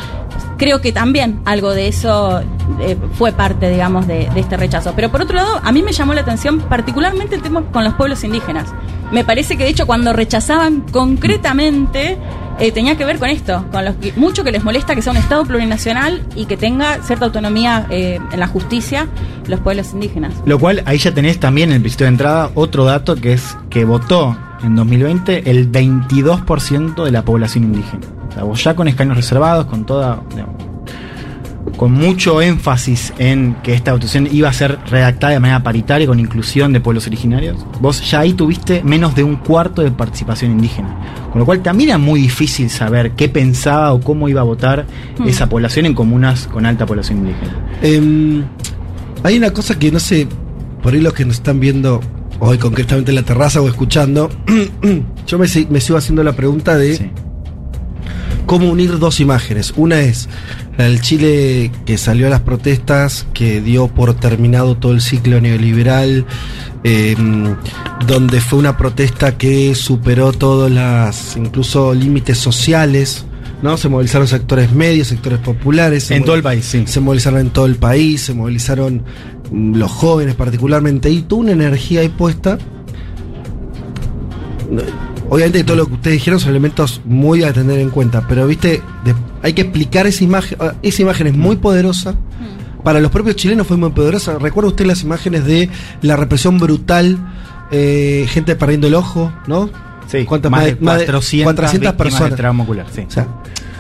Creo 0.57 0.81
que 0.81 0.93
también 0.93 1.43
algo 1.45 1.75
de 1.75 1.89
eso 1.89 2.41
eh, 2.81 2.97
fue 3.19 3.33
parte, 3.33 3.69
digamos, 3.69 4.07
de, 4.07 4.31
de 4.33 4.41
este 4.41 4.57
rechazo. 4.57 4.95
Pero 4.97 5.11
por 5.11 5.21
otro 5.21 5.37
lado, 5.37 5.61
a 5.63 5.73
mí 5.73 5.83
me 5.83 5.93
llamó 5.93 6.15
la 6.15 6.23
atención 6.23 6.61
particularmente 6.61 7.35
el 7.35 7.43
tema 7.43 7.65
con 7.71 7.85
los 7.85 7.93
pueblos 7.93 8.25
indígenas. 8.25 8.73
me 9.13 9.25
parece 9.25 9.59
que 9.59 9.65
de 9.65 9.71
hecho 9.71 9.87
cuando 9.87 10.15
rechazaban 10.15 10.81
concretamente 10.91 12.17
eh, 12.59 12.73
tenía 12.73 12.97
que 12.97 13.05
ver 13.05 13.19
con 13.19 13.29
esto, 13.29 13.65
con 13.71 13.85
los 13.85 13.97
que, 13.97 14.13
mucho 14.17 14.45
que 14.45 14.53
les 14.53 14.65
molesta 14.65 14.95
que 14.95 15.03
sea 15.03 15.13
un 15.13 15.19
Estado 15.19 15.45
plurinacional 15.45 16.25
y 16.35 16.47
que 16.47 16.57
tenga 16.57 17.03
cierta 17.03 17.27
autonomía 17.27 17.87
eh, 17.91 18.19
en 18.33 18.41
la 18.41 18.47
justicia 18.47 19.09
los 19.47 19.61
pueblos 19.61 19.93
indígenas. 19.93 20.35
Lo 20.45 20.59
cual 20.59 20.83
ahí 20.87 20.99
ya 20.99 21.13
tenés 21.13 21.39
también 21.39 21.71
en 21.71 21.77
el 21.77 21.81
principio 21.83 22.05
de 22.07 22.13
entrada 22.13 22.51
otro 22.55 22.85
dato 22.85 23.17
que 23.17 23.33
es 23.33 23.57
que 23.71 23.85
votó 23.85 24.37
en 24.63 24.75
2020 24.75 25.51
el 25.51 25.71
22% 25.71 27.05
de 27.05 27.11
la 27.11 27.23
población 27.25 27.65
indígena. 27.65 28.07
O 28.29 28.33
sea, 28.33 28.43
vos 28.45 28.63
ya 28.63 28.75
con 28.75 28.89
escaños 28.89 29.17
reservados, 29.17 29.67
con 29.67 29.85
toda. 29.85 30.23
Con 31.77 31.93
mucho 31.93 32.41
énfasis 32.41 33.13
en 33.19 33.55
que 33.63 33.75
esta 33.75 33.93
votación 33.93 34.29
iba 34.33 34.49
a 34.49 34.53
ser 34.53 34.79
redactada 34.91 35.33
de 35.35 35.41
manera 35.41 35.63
paritaria 35.63 36.07
con 36.07 36.19
inclusión 36.21 36.73
de 36.73 36.81
pueblos 36.81 37.07
originarios, 37.07 37.57
vos 37.81 38.09
ya 38.11 38.21
ahí 38.21 38.33
tuviste 38.33 38.83
menos 38.83 39.15
de 39.15 39.25
un 39.25 39.37
cuarto 39.37 39.83
de 39.83 39.91
participación 39.91 40.53
indígena. 40.53 40.97
Con 41.31 41.41
lo 41.41 41.45
cual 41.45 41.61
también 41.63 41.91
era 41.91 41.99
muy 41.99 42.21
difícil 42.21 42.71
saber 42.71 43.11
qué 43.13 43.29
pensaba 43.29 43.93
o 43.93 44.01
cómo 44.01 44.29
iba 44.29 44.41
a 44.41 44.45
votar 44.45 44.87
Hmm. 45.19 45.29
esa 45.29 45.49
población 45.49 45.85
en 45.87 45.95
comunas 45.95 46.47
con 46.47 46.65
alta 46.67 46.87
población 46.87 47.19
indígena. 47.19 47.55
Em, 47.83 48.45
hay 49.23 49.37
una 49.37 49.51
cosa 49.53 49.79
que 49.79 49.91
no 49.93 49.99
sé, 50.01 50.27
por 50.83 50.95
ahí 50.95 51.01
los 51.01 51.13
que 51.13 51.25
nos 51.27 51.37
están 51.37 51.61
viendo 51.61 52.01
hoy 52.39 52.59
concretamente 52.59 53.11
en 53.11 53.17
la 53.17 53.23
terraza 53.23 53.61
o 53.61 53.69
escuchando, 53.69 54.31
yo 55.27 55.39
me, 55.39 55.47
si- 55.49 55.67
me 55.71 55.81
sigo 55.81 55.99
haciendo 55.99 56.23
la 56.23 56.33
pregunta 56.33 56.77
de 56.77 56.97
Sí. 56.97 57.11
Cómo 58.47 58.71
unir 58.71 58.99
dos 58.99 59.21
imágenes. 59.21 59.75
Una 59.77 60.01
es 60.01 60.29
la 60.79 60.85
del 60.85 61.01
Chile 61.01 61.71
que 61.85 61.99
salió 61.99 62.29
a 62.29 62.31
las 62.31 62.41
protestas, 62.41 63.27
que 63.35 63.61
dio 63.61 63.89
por 63.89 64.15
terminado 64.15 64.77
todo 64.77 64.93
el 64.93 65.01
ciclo 65.01 65.41
neoliberal, 65.41 66.25
em, 66.85 67.57
donde 68.07 68.41
fue 68.41 68.59
una 68.59 68.77
protesta 68.77 69.37
que 69.37 69.75
superó 69.75 70.33
todos 70.33 70.71
las, 70.71 71.37
incluso 71.37 71.93
límites 71.93 72.39
sociales, 72.39 73.25
¿no? 73.63 73.77
Se 73.77 73.89
movilizaron 73.89 74.29
sectores 74.29 74.73
medios, 74.73 75.09
sectores 75.09 75.41
populares. 75.41 76.11
En 76.11 76.25
todo 76.25 76.37
el 76.37 76.43
país, 76.43 76.65
sí. 76.65 76.85
se 76.87 77.01
movilizaron 77.01 77.41
en 77.41 77.51
todo 77.51 77.67
el 77.67 77.77
país, 77.77 78.23
se 78.23 78.35
movilizaron 78.35 79.03
mm, 79.51 79.75
los 79.77 79.91
jóvenes 79.91 80.35
particularmente, 80.35 81.11
y 81.11 81.23
tuvo 81.23 81.41
una 81.41 81.53
energía 81.53 82.01
ahí 82.01 82.09
puesta. 82.09 82.59
Obviamente 85.29 85.65
todo 85.65 85.77
lo 85.77 85.87
que 85.87 85.95
ustedes 85.95 86.15
dijeron 86.19 86.39
son 86.41 86.51
elementos 86.51 87.01
muy 87.05 87.43
a 87.43 87.53
tener 87.53 87.79
en 87.81 87.91
cuenta, 87.91 88.27
pero 88.29 88.47
viste, 88.47 88.81
de- 89.05 89.15
hay 89.43 89.53
que 89.55 89.63
explicar 89.63 90.07
esa 90.07 90.23
imagen, 90.25 90.57
ah, 90.61 90.75
esa 90.83 91.03
imagen 91.03 91.27
es 91.29 91.35
muy 91.37 91.57
poderosa. 91.57 92.15
Para 92.85 93.01
los 93.01 93.11
propios 93.11 93.35
chilenos 93.35 93.67
fue 93.67 93.77
muy 93.77 93.91
poderosa. 93.91 94.39
¿Recuerda 94.39 94.69
usted 94.71 94.87
las 94.87 95.03
imágenes 95.03 95.45
de 95.45 95.69
la 96.03 96.15
represión 96.17 96.59
brutal, 96.59 97.19
eh, 97.73 98.27
gente 98.29 98.55
perdiendo 98.55 98.87
el 98.87 98.95
ojo, 98.95 99.33
¿no? 99.49 99.69
Sí, 100.07 100.25
¿Cuántas- 100.25 100.53
más, 100.53 100.65
de 100.67 100.77
más 100.81 100.99
de 101.01 101.07
400, 101.07 101.45
400 101.55 101.73
víctimas 101.91 101.95
personas. 101.97 102.31
de 102.31 102.37
trauma 102.37 102.63
ocular. 102.63 102.87
Sí. 102.95 103.01
O 103.09 103.11
sea, 103.11 103.27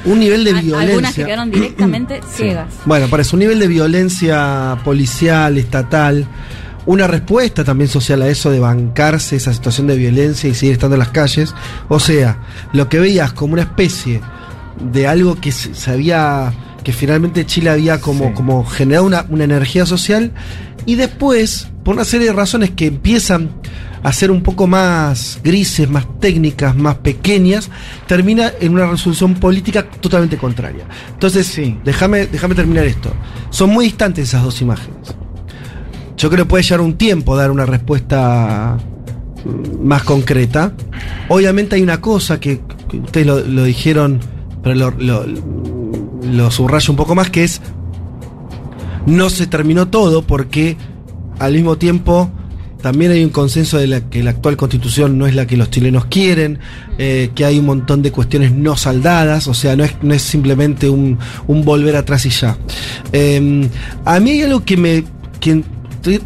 un 0.07 0.19
nivel 0.19 0.43
de 0.45 0.55
violencia. 0.55 0.81
Algunas 0.89 1.15
que 1.15 1.25
quedaron 1.25 1.51
directamente 1.53 2.21
ciegas. 2.35 2.67
Bueno, 2.85 3.07
parece 3.09 3.37
un 3.37 3.41
nivel 3.41 3.61
de 3.61 3.69
violencia 3.69 4.77
policial, 4.85 5.57
estatal, 5.57 6.27
una 6.87 7.07
respuesta 7.07 7.65
también 7.65 7.89
social 7.91 8.23
a 8.23 8.29
eso 8.29 8.51
de 8.51 8.61
bancarse 8.61 9.37
esa 9.37 9.53
situación 9.53 9.87
de 9.89 9.97
violencia 9.97 10.49
y 10.49 10.55
seguir 10.55 10.75
estando 10.75 10.95
en 10.95 11.01
las 11.01 11.09
calles. 11.09 11.55
O 11.89 11.99
sea, 12.01 12.39
lo 12.73 12.89
que 12.89 12.99
veías 13.01 13.33
como 13.33 13.55
una 13.55 13.63
especie 13.63 14.21
de 14.93 15.07
algo 15.09 15.35
que 15.41 15.53
se, 15.53 15.91
había, 15.91 16.53
que 16.85 16.93
finalmente 16.93 17.45
Chile 17.47 17.71
había 17.71 18.01
como, 18.01 18.29
Sí. 18.29 18.35
como 18.35 18.65
generado 18.65 19.05
una, 19.07 19.27
una 19.29 19.45
energía 19.45 19.85
social 19.87 20.33
y 20.85 20.95
después, 20.95 21.69
por 21.85 21.95
una 21.97 22.05
serie 22.05 22.29
de 22.29 22.33
razones 22.33 22.71
que 22.71 22.87
empiezan 22.87 23.51
a 24.03 24.13
ser 24.13 24.31
un 24.31 24.43
poco 24.43 24.69
más 24.69 25.41
grises, 25.43 25.91
más 25.91 26.07
técnicas, 26.21 26.77
más 26.77 26.97
pequeñas, 26.97 27.69
termina 28.07 28.53
en 28.61 28.73
una 28.75 28.87
resolución 28.87 29.35
política 29.35 29.89
totalmente 29.91 30.37
contraria. 30.37 30.85
Entonces, 31.15 31.47
Sí. 31.49 31.77
déjame 31.85 32.27
terminar 32.55 32.85
esto. 32.85 33.11
Son 33.51 33.71
muy 33.71 33.87
distantes 33.87 34.29
esas 34.29 34.45
dos 34.45 34.61
imágenes. 34.63 35.17
Yo 36.17 36.31
creo 36.31 36.45
que 36.45 36.51
puede 36.51 36.63
llevar 36.63 36.81
un 36.81 36.95
tiempo 36.95 37.37
dar 37.37 37.51
una 37.51 37.67
respuesta 37.67 38.79
mm, 39.45 39.87
más 39.87 40.03
concreta. 40.03 40.73
Obviamente 41.29 41.77
hay 41.77 41.83
una 41.83 42.01
cosa 42.01 42.41
que, 42.41 42.61
ustedes 42.93 43.27
lo, 43.27 43.65
dijeron, 43.65 44.21
pero 44.63 44.91
lo, 44.91 45.27
lo, 46.23 46.51
subrayo 46.51 46.93
un 46.93 46.97
poco 46.97 47.15
más, 47.15 47.31
que 47.31 47.45
es 47.45 47.61
no 49.07 49.31
se 49.31 49.47
terminó 49.47 49.89
todo 49.89 50.23
porque 50.23 50.77
al 51.39 51.53
mismo 51.53 51.77
tiempo 51.77 52.31
también 52.83 53.11
hay 53.11 53.25
un 53.25 53.31
consenso 53.31 53.79
de 53.79 53.87
la 53.87 54.01
que 54.09 54.23
la 54.23 54.31
actual 54.31 54.57
constitución 54.57 55.19
no 55.19 55.27
es 55.27 55.35
la 55.35 55.47
que 55.47 55.57
los 55.57 55.71
chilenos 55.71 56.07
quieren, 56.07 56.59
eh, 56.99 57.31
que 57.35 57.45
hay 57.45 57.59
un 57.59 57.67
montón 57.67 58.03
de 58.03 58.13
cuestiones 58.13 58.53
no 58.53 58.77
saldadas, 58.77 59.49
o 59.49 59.55
sea, 59.55 59.75
no 59.77 59.85
es, 59.85 59.95
no 60.03 60.15
es 60.15 60.23
simplemente 60.23 60.89
un, 60.89 61.19
un 61.47 61.65
volver 61.65 61.97
atrás 61.97 62.27
y 62.27 62.31
ya. 62.31 62.57
Eh, 63.13 63.69
a 64.05 64.21
mí 64.21 64.31
hay 64.31 64.43
algo 64.43 64.65
que 64.65 64.77
me... 64.77 65.05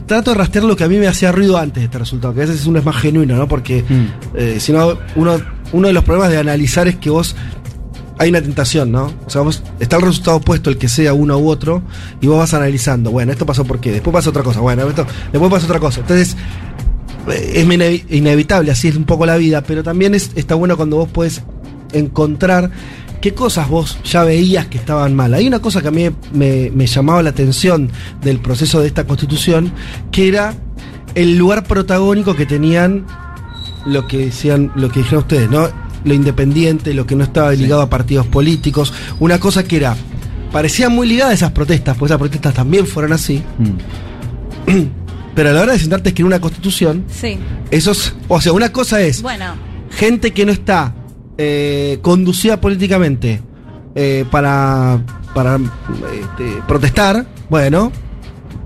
trato 0.06 0.30
de 0.32 0.36
rastrear 0.38 0.64
lo 0.64 0.76
que 0.76 0.84
a 0.84 0.88
mí 0.88 0.96
me 0.98 1.06
hacía 1.08 1.32
ruido 1.32 1.56
antes 1.58 1.80
de 1.80 1.84
este 1.86 1.98
resultado, 1.98 2.34
que 2.34 2.42
a 2.42 2.46
veces 2.46 2.66
uno 2.66 2.78
es 2.78 2.84
más 2.84 2.96
genuino, 2.96 3.36
¿no? 3.36 3.48
Porque 3.48 3.84
Mm. 3.88 4.36
eh, 4.36 4.56
si 4.60 4.72
no, 4.72 4.98
uno, 5.16 5.36
uno 5.72 5.86
de 5.88 5.92
los 5.94 6.04
problemas 6.04 6.30
de 6.30 6.38
analizar 6.38 6.86
es 6.88 6.96
que 6.96 7.10
vos 7.10 7.34
hay 8.18 8.28
una 8.30 8.42
tentación, 8.42 8.92
¿no? 8.92 9.12
O 9.26 9.30
sea, 9.30 9.40
vos 9.40 9.62
está 9.78 9.96
el 9.96 10.02
resultado 10.02 10.36
opuesto, 10.36 10.68
el 10.70 10.76
que 10.76 10.88
sea 10.88 11.14
uno 11.14 11.38
u 11.38 11.48
otro, 11.48 11.82
y 12.20 12.26
vos 12.26 12.38
vas 12.38 12.52
analizando, 12.54 13.10
bueno, 13.10 13.32
esto 13.32 13.46
pasó 13.46 13.64
por 13.64 13.80
qué, 13.80 13.92
después 13.92 14.12
pasa 14.12 14.28
otra 14.30 14.42
cosa, 14.42 14.60
bueno, 14.60 14.86
esto, 14.88 15.06
después 15.32 15.50
pasa 15.50 15.64
otra 15.64 15.80
cosa. 15.80 16.00
Entonces, 16.00 16.36
eh, 17.32 17.52
es 17.54 17.66
inevi- 17.66 18.04
inevitable, 18.10 18.70
así 18.72 18.88
es 18.88 18.96
un 18.96 19.04
poco 19.04 19.24
la 19.24 19.36
vida, 19.36 19.62
pero 19.62 19.82
también 19.82 20.14
es, 20.14 20.32
está 20.34 20.54
bueno 20.54 20.76
cuando 20.76 20.96
vos 20.96 21.08
puedes 21.10 21.42
encontrar 21.94 22.70
qué 23.20 23.34
cosas 23.34 23.68
vos 23.68 23.98
ya 24.04 24.24
veías 24.24 24.66
que 24.66 24.78
estaban 24.78 25.14
mal. 25.14 25.34
Hay 25.34 25.46
una 25.46 25.58
cosa 25.60 25.82
que 25.82 25.88
a 25.88 25.90
mí 25.90 26.08
me, 26.32 26.70
me 26.74 26.86
llamaba 26.86 27.22
la 27.22 27.30
atención 27.30 27.90
del 28.22 28.40
proceso 28.40 28.80
de 28.80 28.86
esta 28.86 29.04
constitución, 29.04 29.72
que 30.10 30.28
era 30.28 30.54
el 31.14 31.36
lugar 31.36 31.64
protagónico 31.64 32.34
que 32.34 32.46
tenían 32.46 33.04
lo 33.86 34.06
que 34.06 34.18
decían, 34.26 34.70
lo 34.74 34.90
que 34.90 35.00
dijeron 35.00 35.20
ustedes, 35.22 35.50
¿no? 35.50 35.68
Lo 36.04 36.14
independiente, 36.14 36.94
lo 36.94 37.06
que 37.06 37.14
no 37.16 37.24
estaba 37.24 37.52
ligado 37.52 37.82
a 37.82 37.90
partidos 37.90 38.26
políticos, 38.26 38.92
una 39.18 39.38
cosa 39.38 39.64
que 39.64 39.76
era, 39.76 39.96
parecía 40.52 40.88
muy 40.88 41.06
ligada 41.08 41.30
a 41.30 41.34
esas 41.34 41.52
protestas, 41.52 41.96
pues 41.98 42.10
esas 42.10 42.18
protestas 42.18 42.54
también 42.54 42.86
fueron 42.86 43.12
así, 43.12 43.42
Mm. 44.66 44.82
pero 45.34 45.50
a 45.50 45.52
la 45.52 45.62
hora 45.62 45.72
de 45.72 45.78
sentarte 45.78 46.08
a 46.08 46.10
escribir 46.10 46.26
una 46.26 46.40
constitución, 46.40 47.04
Sí. 47.08 47.38
eso 47.70 47.92
es, 47.92 48.14
o 48.28 48.40
sea, 48.40 48.52
una 48.52 48.70
cosa 48.72 49.00
es 49.00 49.22
Bueno, 49.22 49.54
gente 49.90 50.32
que 50.32 50.44
no 50.46 50.52
está 50.52 50.94
eh, 51.42 51.98
conducida 52.02 52.60
políticamente 52.60 53.40
eh, 53.94 54.26
para, 54.30 55.02
para 55.34 55.56
este, 55.56 56.62
protestar, 56.68 57.24
bueno, 57.48 57.90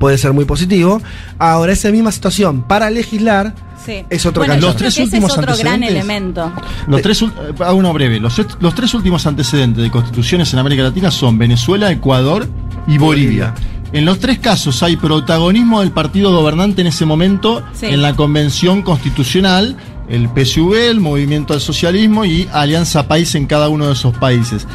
puede 0.01 0.19
ser 0.19 0.33
muy 0.33 0.45
positivo. 0.45 1.01
Ahora, 1.39 1.73
esa 1.73 1.93
misma 1.93 2.11
situación 2.11 2.65
para 2.67 2.91
legislar 2.91 3.55
sí. 3.85 4.05
Es 4.11 4.27
otro 4.27 4.45
bueno, 4.45 4.61
Los 4.61 4.75
tres 4.75 4.99
últimos 4.99 5.31
es 5.31 5.39
otro 5.39 5.57
gran 5.57 5.85
elemento. 5.85 6.53
Los 6.89 7.01
tres, 7.01 7.23
eh, 7.23 7.29
hago 7.61 7.79
uno 7.79 7.93
breve. 7.93 8.19
Los, 8.19 8.41
los 8.59 8.75
tres 8.75 8.93
últimos 8.93 9.25
antecedentes 9.25 9.81
de 9.81 9.91
constituciones 9.93 10.53
en 10.53 10.59
América 10.59 10.83
Latina 10.83 11.13
son 11.13 11.39
Venezuela, 11.39 11.93
Ecuador 11.93 12.49
y 12.89 12.99
Bolivia. 12.99 13.53
Bolivia. 13.53 13.55
En 13.93 14.05
los 14.05 14.19
tres 14.19 14.41
casos 14.41 14.83
hay 14.83 14.97
protagonismo 14.97 15.79
del 15.79 15.93
partido 15.93 16.33
gobernante 16.35 16.81
en 16.81 16.89
ese 16.89 17.07
momento 17.07 17.63
Sí. 17.73 17.87
en 17.87 18.03
la 18.03 18.17
convención 18.17 18.83
constitucional, 18.83 19.77
el 20.09 20.29
PSV, 20.29 20.91
el 20.91 21.01
Movimiento 21.01 21.55
al 21.55 21.61
Socialismo 21.61 22.25
y 22.25 22.49
Alianza 22.53 23.09
País 23.09 23.35
en 23.35 23.47
cada 23.47 23.69
uno 23.69 23.87
de 23.87 23.93
esos 23.93 24.17
países. 24.19 24.67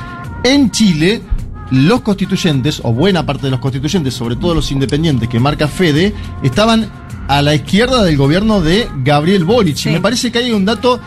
En 0.43 0.71
Chile, 0.71 1.21
los 1.71 2.01
constituyentes, 2.01 2.81
o 2.83 2.93
buena 2.93 3.25
parte 3.25 3.43
de 3.43 3.51
los 3.51 3.59
constituyentes, 3.59 4.13
sobre 4.13 4.35
todo 4.35 4.55
los 4.55 4.71
independientes 4.71 5.29
que 5.29 5.39
marca 5.39 5.67
Fede, 5.67 6.13
estaban 6.43 6.89
a 7.27 7.41
la 7.41 7.53
izquierda 7.53 8.03
del 8.03 8.17
gobierno 8.17 8.61
de 8.61 8.89
Gabriel 9.03 9.43
Boric. 9.43 9.77
Sí. 9.77 9.89
Y 9.89 9.93
me 9.93 10.01
parece 10.01 10.31
que 10.31 10.39
hay 10.39 10.51
un 10.51 10.65
dato 10.65 10.99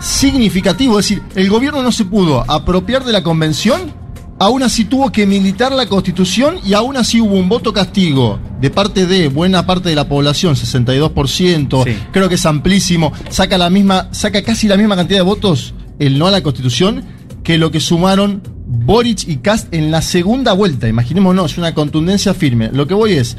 significativo, 0.00 0.98
es 0.98 1.08
decir, 1.08 1.22
el 1.34 1.48
gobierno 1.50 1.82
no 1.82 1.92
se 1.92 2.04
pudo 2.04 2.44
apropiar 2.48 3.04
de 3.04 3.12
la 3.12 3.22
convención, 3.22 3.92
aún 4.38 4.62
así 4.62 4.84
tuvo 4.84 5.10
que 5.10 5.26
militar 5.26 5.72
la 5.72 5.86
constitución 5.86 6.56
y 6.64 6.74
aún 6.74 6.96
así 6.96 7.20
hubo 7.20 7.34
un 7.34 7.48
voto 7.48 7.72
castigo 7.72 8.38
de 8.60 8.70
parte 8.70 9.06
de 9.06 9.28
buena 9.28 9.66
parte 9.66 9.88
de 9.88 9.94
la 9.94 10.08
población, 10.08 10.54
62%, 10.54 11.84
Sí. 11.84 11.96
creo 12.12 12.28
que 12.28 12.36
es 12.36 12.46
amplísimo, 12.46 13.12
saca 13.30 13.58
la 13.58 13.70
misma, 13.70 14.08
saca 14.12 14.42
casi 14.42 14.68
la 14.68 14.76
misma 14.76 14.96
cantidad 14.96 15.18
de 15.18 15.24
votos 15.24 15.74
el 15.98 16.18
no 16.18 16.26
a 16.26 16.30
la 16.30 16.42
constitución 16.42 17.02
que 17.42 17.58
lo 17.58 17.70
que 17.70 17.80
sumaron 17.80 18.42
Boric 18.66 19.26
y 19.26 19.38
Cast 19.38 19.72
en 19.72 19.90
la 19.90 20.02
segunda 20.02 20.52
vuelta. 20.52 20.86
Imaginémonos, 20.88 21.52
es 21.52 21.58
una 21.58 21.72
contundencia 21.74 22.34
firme. 22.34 22.70
Lo 22.72 22.86
que 22.86 22.94
voy 22.94 23.12
es, 23.12 23.36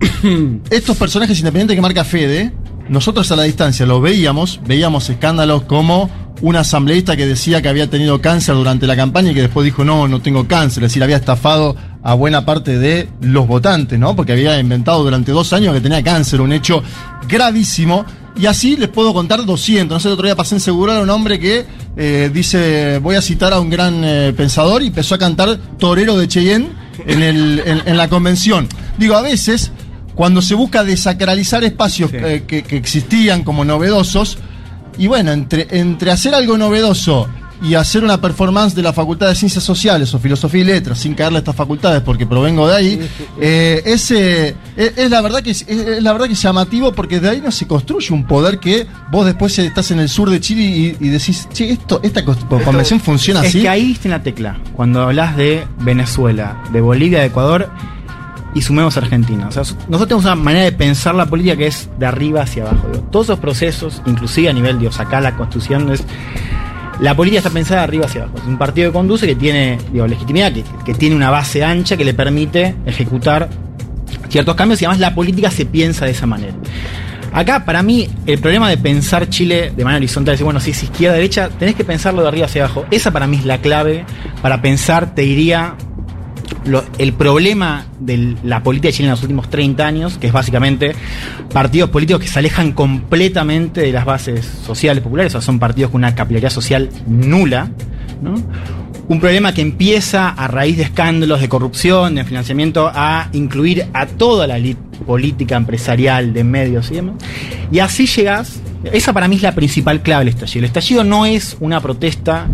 estos 0.70 0.96
personajes 0.96 1.38
independientes 1.38 1.74
que 1.74 1.80
marca 1.80 2.04
Fede, 2.04 2.52
nosotros 2.90 3.30
a 3.30 3.36
la 3.36 3.44
distancia 3.44 3.86
lo 3.86 4.00
veíamos, 4.00 4.60
veíamos 4.66 5.08
escándalos 5.08 5.62
como 5.62 6.10
un 6.42 6.56
asambleísta 6.56 7.16
que 7.16 7.24
decía 7.24 7.62
que 7.62 7.68
había 7.68 7.88
tenido 7.88 8.20
cáncer 8.20 8.56
durante 8.56 8.88
la 8.88 8.96
campaña 8.96 9.30
y 9.30 9.34
que 9.34 9.42
después 9.42 9.64
dijo, 9.64 9.84
no, 9.84 10.08
no 10.08 10.20
tengo 10.20 10.48
cáncer, 10.48 10.82
es 10.82 10.90
decir, 10.90 11.04
había 11.04 11.16
estafado 11.16 11.76
a 12.02 12.14
buena 12.14 12.44
parte 12.44 12.80
de 12.80 13.08
los 13.20 13.46
votantes, 13.46 13.96
¿no? 13.96 14.16
Porque 14.16 14.32
había 14.32 14.58
inventado 14.58 15.04
durante 15.04 15.30
dos 15.30 15.52
años 15.52 15.72
que 15.72 15.80
tenía 15.80 16.02
cáncer, 16.02 16.40
un 16.40 16.52
hecho 16.52 16.82
gravísimo. 17.28 18.04
Y 18.36 18.46
así 18.46 18.76
les 18.76 18.88
puedo 18.88 19.12
contar 19.12 19.44
200. 19.44 19.94
No 19.94 20.00
sé, 20.00 20.08
el 20.08 20.14
otro 20.14 20.26
día 20.26 20.34
pasé 20.34 20.56
en 20.56 20.90
a 20.90 21.00
un 21.00 21.10
hombre 21.10 21.38
que 21.38 21.66
eh, 21.96 22.30
dice, 22.32 22.98
voy 22.98 23.14
a 23.14 23.22
citar 23.22 23.52
a 23.52 23.60
un 23.60 23.70
gran 23.70 24.02
eh, 24.02 24.32
pensador 24.36 24.82
y 24.82 24.88
empezó 24.88 25.14
a 25.14 25.18
cantar 25.18 25.58
Torero 25.78 26.16
de 26.16 26.26
Cheyenne 26.26 26.70
en, 27.06 27.22
el, 27.22 27.62
en 27.84 27.96
la 27.96 28.08
convención. 28.08 28.66
Digo, 28.98 29.14
a 29.14 29.22
veces, 29.22 29.72
cuando 30.20 30.42
se 30.42 30.54
busca 30.54 30.84
desacralizar 30.84 31.64
espacios 31.64 32.10
Sí. 32.10 32.16
eh, 32.20 32.44
que, 32.46 32.62
que 32.62 32.76
existían 32.76 33.42
como 33.42 33.64
novedosos, 33.64 34.36
y 34.98 35.06
bueno, 35.06 35.32
entre, 35.32 35.66
entre 35.70 36.10
hacer 36.10 36.34
algo 36.34 36.58
novedoso 36.58 37.26
y 37.62 37.74
hacer 37.74 38.04
una 38.04 38.20
performance 38.20 38.74
de 38.74 38.82
la 38.82 38.92
Facultad 38.92 39.28
de 39.28 39.34
Ciencias 39.34 39.64
Sociales 39.64 40.12
o 40.14 40.18
Filosofía 40.18 40.60
y 40.60 40.64
Letras, 40.64 40.98
sin 40.98 41.14
caerle 41.14 41.38
a 41.38 41.40
estas 41.40 41.56
facultades 41.56 42.02
porque 42.02 42.26
provengo 42.26 42.68
de 42.68 42.76
ahí, 42.76 43.00
eh, 43.40 43.80
es, 43.86 44.10
eh, 44.10 44.54
es, 44.76 44.92
es 44.98 45.10
la 45.10 45.22
verdad 45.22 45.40
que 45.42 45.52
es, 45.52 45.64
es 45.66 46.02
la 46.02 46.12
verdad 46.12 46.26
que 46.26 46.34
es 46.34 46.42
llamativo 46.42 46.92
porque 46.92 47.18
de 47.18 47.30
ahí 47.30 47.40
no 47.42 47.50
se 47.50 47.66
construye 47.66 48.12
un 48.12 48.24
poder 48.26 48.58
que 48.60 48.86
vos 49.10 49.24
después 49.24 49.58
estás 49.58 49.90
en 49.90 50.00
el 50.00 50.10
sur 50.10 50.28
de 50.28 50.38
Chile 50.40 50.62
y, 50.62 50.96
y 51.06 51.08
decís, 51.08 51.48
che, 51.52 51.70
esto, 51.70 51.98
esta 52.02 52.22
convención 52.24 53.00
funciona 53.00 53.40
Es 53.40 53.48
así. 53.48 53.62
que 53.62 53.68
ahí 53.70 53.86
diste 53.86 54.08
en 54.08 54.12
la 54.12 54.22
tecla. 54.22 54.58
Cuando 54.76 55.00
hablas 55.02 55.34
de 55.38 55.64
Venezuela, 55.80 56.62
de 56.72 56.80
Bolivia, 56.82 57.20
de 57.20 57.26
Ecuador 57.26 57.70
y 58.54 58.62
sumemos 58.62 58.96
Argentina. 58.96 59.48
O 59.48 59.52
sea, 59.52 59.62
nosotros 59.62 60.08
tenemos 60.08 60.24
una 60.24 60.34
manera 60.34 60.64
de 60.64 60.72
pensar 60.72 61.14
la 61.14 61.26
política 61.26 61.56
que 61.56 61.66
es 61.66 61.88
de 61.98 62.06
arriba 62.06 62.42
hacia 62.42 62.64
abajo. 62.64 62.88
Todos 63.10 63.26
esos 63.26 63.38
procesos, 63.38 64.02
inclusive 64.06 64.48
a 64.48 64.52
nivel 64.52 64.78
de 64.78 64.88
acá 64.88 65.20
la 65.20 65.36
constitución 65.36 65.90
es. 65.90 66.04
La 67.00 67.16
política 67.16 67.38
está 67.38 67.50
pensada 67.50 67.80
de 67.80 67.84
arriba 67.84 68.04
hacia 68.04 68.24
abajo. 68.24 68.38
Es 68.38 68.44
un 68.44 68.58
partido 68.58 68.90
que 68.90 68.92
conduce 68.92 69.26
que 69.26 69.34
tiene 69.34 69.78
digo, 69.90 70.06
legitimidad, 70.06 70.52
que, 70.52 70.64
que 70.84 70.94
tiene 70.94 71.16
una 71.16 71.30
base 71.30 71.64
ancha 71.64 71.96
que 71.96 72.04
le 72.04 72.12
permite 72.12 72.74
ejecutar 72.84 73.48
ciertos 74.28 74.54
cambios 74.54 74.82
y 74.82 74.84
además 74.84 75.00
la 75.00 75.14
política 75.14 75.50
se 75.50 75.64
piensa 75.64 76.04
de 76.04 76.10
esa 76.10 76.26
manera. 76.26 76.54
Acá, 77.32 77.64
para 77.64 77.82
mí, 77.82 78.08
el 78.26 78.40
problema 78.40 78.68
de 78.68 78.76
pensar 78.76 79.28
Chile 79.28 79.72
de 79.74 79.84
manera 79.84 79.98
horizontal, 79.98 80.34
decir, 80.34 80.44
bueno, 80.44 80.58
si 80.58 80.72
es 80.72 80.82
izquierda-derecha, 80.82 81.48
tenés 81.48 81.76
que 81.76 81.84
pensarlo 81.84 82.22
de 82.22 82.28
arriba 82.28 82.46
hacia 82.46 82.64
abajo. 82.64 82.84
Esa 82.90 83.12
para 83.12 83.28
mí 83.28 83.36
es 83.36 83.44
la 83.44 83.58
clave 83.58 84.04
para 84.42 84.60
pensar, 84.60 85.14
te 85.14 85.22
diría, 85.22 85.76
el 86.98 87.12
problema 87.14 87.86
de 87.98 88.36
la 88.44 88.62
política 88.62 88.92
chilena 88.92 89.12
en 89.12 89.16
los 89.16 89.22
últimos 89.22 89.50
30 89.50 89.86
años, 89.86 90.18
que 90.18 90.26
es 90.26 90.32
básicamente 90.32 90.92
partidos 91.52 91.90
políticos 91.90 92.22
que 92.22 92.28
se 92.28 92.38
alejan 92.38 92.72
completamente 92.72 93.80
de 93.80 93.92
las 93.92 94.04
bases 94.04 94.46
sociales 94.64 95.02
populares, 95.02 95.34
o 95.34 95.40
sea, 95.40 95.46
son 95.46 95.58
partidos 95.58 95.90
con 95.90 96.00
una 96.00 96.14
capilaridad 96.14 96.50
social 96.50 96.90
nula, 97.06 97.70
¿no? 98.22 98.34
Un 99.08 99.18
problema 99.18 99.52
que 99.52 99.60
empieza 99.60 100.28
a 100.28 100.46
raíz 100.46 100.76
de 100.76 100.84
escándalos 100.84 101.40
de 101.40 101.48
corrupción, 101.48 102.14
de 102.14 102.24
financiamiento, 102.24 102.88
a 102.94 103.28
incluir 103.32 103.86
a 103.92 104.06
toda 104.06 104.46
la 104.46 104.56
elite 104.56 104.80
política, 105.04 105.56
empresarial, 105.56 106.32
de 106.32 106.44
medios 106.44 106.92
y 106.92 106.94
demás. 106.94 107.16
Y 107.72 107.80
así 107.80 108.06
llegas. 108.06 108.60
Esa 108.84 109.12
para 109.12 109.26
mí 109.26 109.34
es 109.34 109.42
la 109.42 109.52
principal 109.54 110.00
clave 110.00 110.26
del 110.26 110.34
estallido. 110.34 110.60
El 110.60 110.64
estallido 110.66 111.02
no 111.02 111.26
es 111.26 111.56
una 111.58 111.80
protesta 111.80 112.46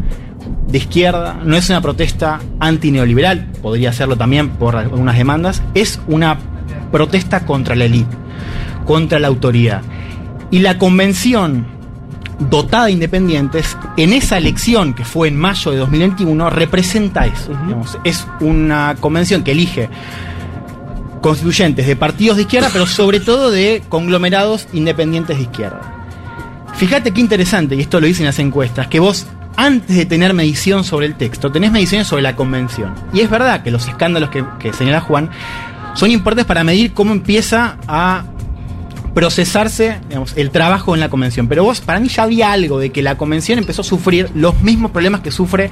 de 0.68 0.78
izquierda, 0.78 1.38
no 1.44 1.56
es 1.56 1.68
una 1.70 1.80
protesta 1.80 2.40
antineoliberal, 2.60 3.46
podría 3.62 3.92
serlo 3.92 4.16
también 4.16 4.50
por 4.50 4.76
algunas 4.76 5.16
demandas, 5.16 5.62
es 5.74 6.00
una 6.08 6.38
protesta 6.90 7.44
contra 7.44 7.74
la 7.74 7.84
élite, 7.84 8.16
contra 8.84 9.18
la 9.18 9.28
autoridad. 9.28 9.82
Y 10.50 10.60
la 10.60 10.78
convención 10.78 11.66
dotada 12.38 12.86
de 12.86 12.92
independientes, 12.92 13.76
en 13.96 14.12
esa 14.12 14.36
elección 14.36 14.94
que 14.94 15.04
fue 15.04 15.28
en 15.28 15.36
mayo 15.36 15.70
de 15.70 15.78
2021, 15.78 16.50
representa 16.50 17.26
eso. 17.26 17.52
digamos. 17.64 17.98
Es 18.04 18.26
una 18.40 18.96
convención 19.00 19.42
que 19.42 19.52
elige 19.52 19.88
constituyentes 21.22 21.86
de 21.86 21.96
partidos 21.96 22.36
de 22.36 22.42
izquierda, 22.42 22.68
pero 22.72 22.86
sobre 22.86 23.20
todo 23.20 23.50
de 23.50 23.82
conglomerados 23.88 24.68
independientes 24.72 25.36
de 25.36 25.44
izquierda. 25.44 25.80
Fíjate 26.74 27.12
qué 27.12 27.20
interesante, 27.20 27.74
y 27.74 27.80
esto 27.80 28.00
lo 28.00 28.06
dicen 28.06 28.26
las 28.26 28.38
encuestas, 28.38 28.86
que 28.88 29.00
vos 29.00 29.26
antes 29.56 29.96
de 29.96 30.06
tener 30.06 30.34
medición 30.34 30.84
sobre 30.84 31.06
el 31.06 31.14
texto, 31.14 31.50
tenés 31.50 31.72
mediciones 31.72 32.06
sobre 32.06 32.22
la 32.22 32.36
convención. 32.36 32.94
Y 33.12 33.20
es 33.20 33.30
verdad 33.30 33.62
que 33.62 33.70
los 33.70 33.88
escándalos 33.88 34.30
que, 34.30 34.44
que 34.58 34.72
señala 34.72 35.00
Juan 35.00 35.30
son 35.94 36.10
importantes 36.10 36.46
para 36.46 36.62
medir 36.64 36.92
cómo 36.92 37.12
empieza 37.12 37.78
a 37.88 38.24
procesarse 39.16 39.98
digamos, 40.10 40.34
el 40.36 40.50
trabajo 40.50 40.94
en 40.94 41.00
la 41.00 41.08
convención. 41.08 41.48
Pero 41.48 41.64
vos, 41.64 41.80
para 41.80 42.00
mí 42.00 42.08
ya 42.08 42.24
había 42.24 42.52
algo 42.52 42.78
de 42.78 42.90
que 42.90 43.00
la 43.00 43.16
convención 43.16 43.58
empezó 43.58 43.80
a 43.80 43.84
sufrir 43.84 44.30
los 44.34 44.60
mismos 44.60 44.90
problemas 44.90 45.22
que 45.22 45.30
sufre 45.30 45.70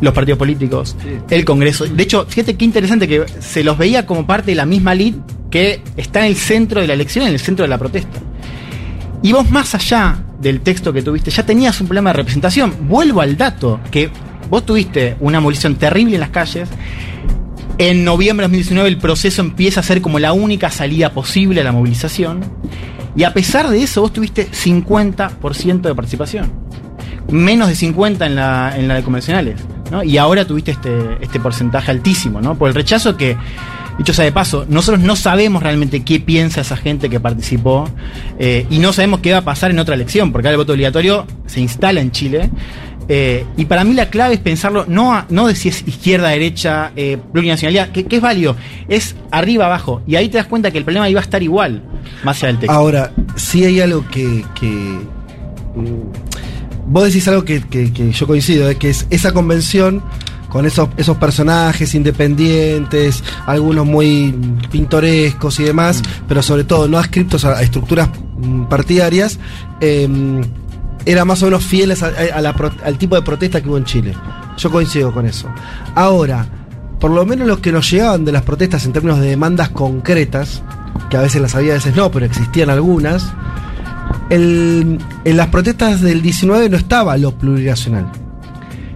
los 0.00 0.12
partidos 0.12 0.38
políticos, 0.38 0.96
el 1.30 1.44
Congreso. 1.44 1.86
De 1.86 2.02
hecho, 2.02 2.26
fíjate 2.28 2.56
qué 2.56 2.64
interesante 2.64 3.06
que 3.06 3.24
se 3.38 3.62
los 3.62 3.78
veía 3.78 4.04
como 4.04 4.26
parte 4.26 4.50
de 4.50 4.56
la 4.56 4.66
misma 4.66 4.96
lid 4.96 5.14
que 5.48 5.80
está 5.96 6.20
en 6.20 6.26
el 6.26 6.36
centro 6.36 6.80
de 6.80 6.88
la 6.88 6.94
elección, 6.94 7.24
en 7.24 7.34
el 7.34 7.38
centro 7.38 7.62
de 7.62 7.68
la 7.68 7.78
protesta. 7.78 8.18
Y 9.22 9.32
vos 9.32 9.48
más 9.50 9.72
allá 9.76 10.23
del 10.40 10.60
texto 10.60 10.92
que 10.92 11.02
tuviste, 11.02 11.30
ya 11.30 11.44
tenías 11.44 11.80
un 11.80 11.86
problema 11.86 12.10
de 12.10 12.14
representación. 12.14 12.88
Vuelvo 12.88 13.20
al 13.20 13.36
dato, 13.36 13.80
que 13.90 14.10
vos 14.50 14.64
tuviste 14.64 15.16
una 15.20 15.40
movilización 15.40 15.76
terrible 15.76 16.14
en 16.14 16.20
las 16.20 16.30
calles. 16.30 16.68
En 17.78 18.04
noviembre 18.04 18.44
de 18.44 18.48
2019 18.48 18.88
el 18.88 18.98
proceso 18.98 19.42
empieza 19.42 19.80
a 19.80 19.82
ser 19.82 20.00
como 20.00 20.18
la 20.18 20.32
única 20.32 20.70
salida 20.70 21.10
posible 21.10 21.60
a 21.60 21.64
la 21.64 21.72
movilización. 21.72 22.40
Y 23.16 23.24
a 23.24 23.32
pesar 23.32 23.68
de 23.68 23.82
eso, 23.82 24.00
vos 24.00 24.12
tuviste 24.12 24.50
50% 24.50 25.80
de 25.82 25.94
participación. 25.94 26.52
Menos 27.30 27.68
de 27.68 27.76
50 27.76 28.26
en 28.26 28.34
la, 28.34 28.74
en 28.76 28.88
la 28.88 28.94
de 28.94 29.02
convencionales. 29.02 29.60
Y 30.04 30.16
ahora 30.16 30.44
tuviste 30.44 30.72
este, 30.72 31.18
este 31.20 31.38
porcentaje 31.38 31.90
altísimo, 31.90 32.40
¿no? 32.40 32.56
Por 32.56 32.68
el 32.68 32.74
rechazo 32.74 33.16
que, 33.16 33.36
dicho 33.98 34.12
sea 34.12 34.24
de 34.24 34.32
paso, 34.32 34.66
nosotros 34.68 35.02
no 35.02 35.14
sabemos 35.16 35.62
realmente 35.62 36.02
qué 36.02 36.20
piensa 36.20 36.60
esa 36.62 36.76
gente 36.76 37.08
que 37.08 37.20
participó 37.20 37.88
eh, 38.38 38.66
y 38.70 38.78
no 38.78 38.92
sabemos 38.92 39.20
qué 39.20 39.32
va 39.32 39.38
a 39.38 39.44
pasar 39.44 39.70
en 39.70 39.78
otra 39.78 39.94
elección, 39.94 40.32
porque 40.32 40.48
ahora 40.48 40.54
el 40.54 40.58
voto 40.58 40.72
obligatorio 40.72 41.26
se 41.46 41.60
instala 41.60 42.00
en 42.00 42.10
Chile. 42.10 42.50
eh, 43.08 43.44
y 43.58 43.66
para 43.66 43.84
mí 43.84 43.92
la 43.92 44.08
clave 44.08 44.34
es 44.34 44.40
pensarlo 44.40 44.86
no, 44.88 45.12
a- 45.14 45.26
no 45.28 45.46
de 45.46 45.54
si 45.54 45.68
es 45.68 45.86
izquierda, 45.86 46.30
derecha, 46.30 46.90
eh, 46.96 47.18
plurinacionalidad, 47.32 47.90
que, 47.90 48.04
que 48.04 48.16
es 48.16 48.22
válido, 48.22 48.56
es 48.88 49.14
arriba, 49.30 49.66
abajo. 49.66 50.00
Y 50.06 50.16
ahí 50.16 50.28
te 50.30 50.38
das 50.38 50.46
cuenta 50.46 50.70
que 50.70 50.78
el 50.78 50.84
problema 50.84 51.08
iba 51.10 51.20
a 51.20 51.22
estar 51.22 51.42
igual, 51.42 51.82
más 52.24 52.38
allá 52.38 52.46
del 52.48 52.58
texto. 52.60 52.72
Ahora, 52.74 53.12
sí 53.36 53.62
hay 53.64 53.80
algo 53.82 54.06
que. 54.08 54.42
mm, 55.76 56.00
vos 56.86 57.04
decís 57.04 57.26
algo 57.28 57.44
que, 57.44 57.60
que- 57.62 58.12
yo 58.12 58.26
coincido, 58.26 58.76
que 58.78 58.90
es 58.90 59.06
esa 59.10 59.32
convención 59.32 60.02
con 60.54 60.66
esos, 60.66 60.88
esos 60.96 61.16
personajes 61.16 61.96
independientes, 61.96 63.24
algunos 63.44 63.84
muy 63.84 64.32
pintorescos 64.70 65.58
y 65.58 65.64
demás, 65.64 66.00
pero 66.28 66.42
sobre 66.44 66.62
todo 66.62 66.86
no 66.86 66.96
adscriptos 66.96 67.44
a, 67.44 67.58
a 67.58 67.62
estructuras 67.62 68.08
mm, 68.38 68.66
partidarias, 68.66 69.40
eh, 69.80 70.08
era 71.04 71.24
más 71.24 71.42
o 71.42 71.46
menos 71.46 71.64
fieles 71.64 72.04
a- 72.04 72.12
a 72.34 72.40
la 72.40 72.54
pro- 72.54 72.70
al 72.84 72.96
tipo 72.98 73.16
de 73.16 73.22
protesta 73.22 73.60
que 73.60 73.68
hubo 73.68 73.78
en 73.78 73.84
Chile. 73.84 74.14
Yo 74.56 74.70
coincido 74.70 75.12
con 75.12 75.26
eso. 75.26 75.48
Ahora, 75.96 76.46
por 77.00 77.10
lo 77.10 77.26
menos 77.26 77.48
los 77.48 77.58
que 77.58 77.72
nos 77.72 77.90
llegaban 77.90 78.24
de 78.24 78.30
las 78.30 78.42
protestas 78.42 78.84
en 78.86 78.92
términos 78.92 79.18
de 79.18 79.26
demandas 79.26 79.70
concretas, 79.70 80.62
que 81.10 81.16
a 81.16 81.20
veces 81.20 81.42
las 81.42 81.56
había, 81.56 81.72
a 81.72 81.74
veces 81.74 81.96
no, 81.96 82.12
pero 82.12 82.26
existían 82.26 82.70
algunas, 82.70 83.32
el- 84.30 84.98
en 85.24 85.36
las 85.36 85.48
protestas 85.48 86.00
del 86.00 86.22
19 86.22 86.68
no 86.68 86.76
estaba 86.76 87.16
lo 87.16 87.32
plurinacional. 87.32 88.06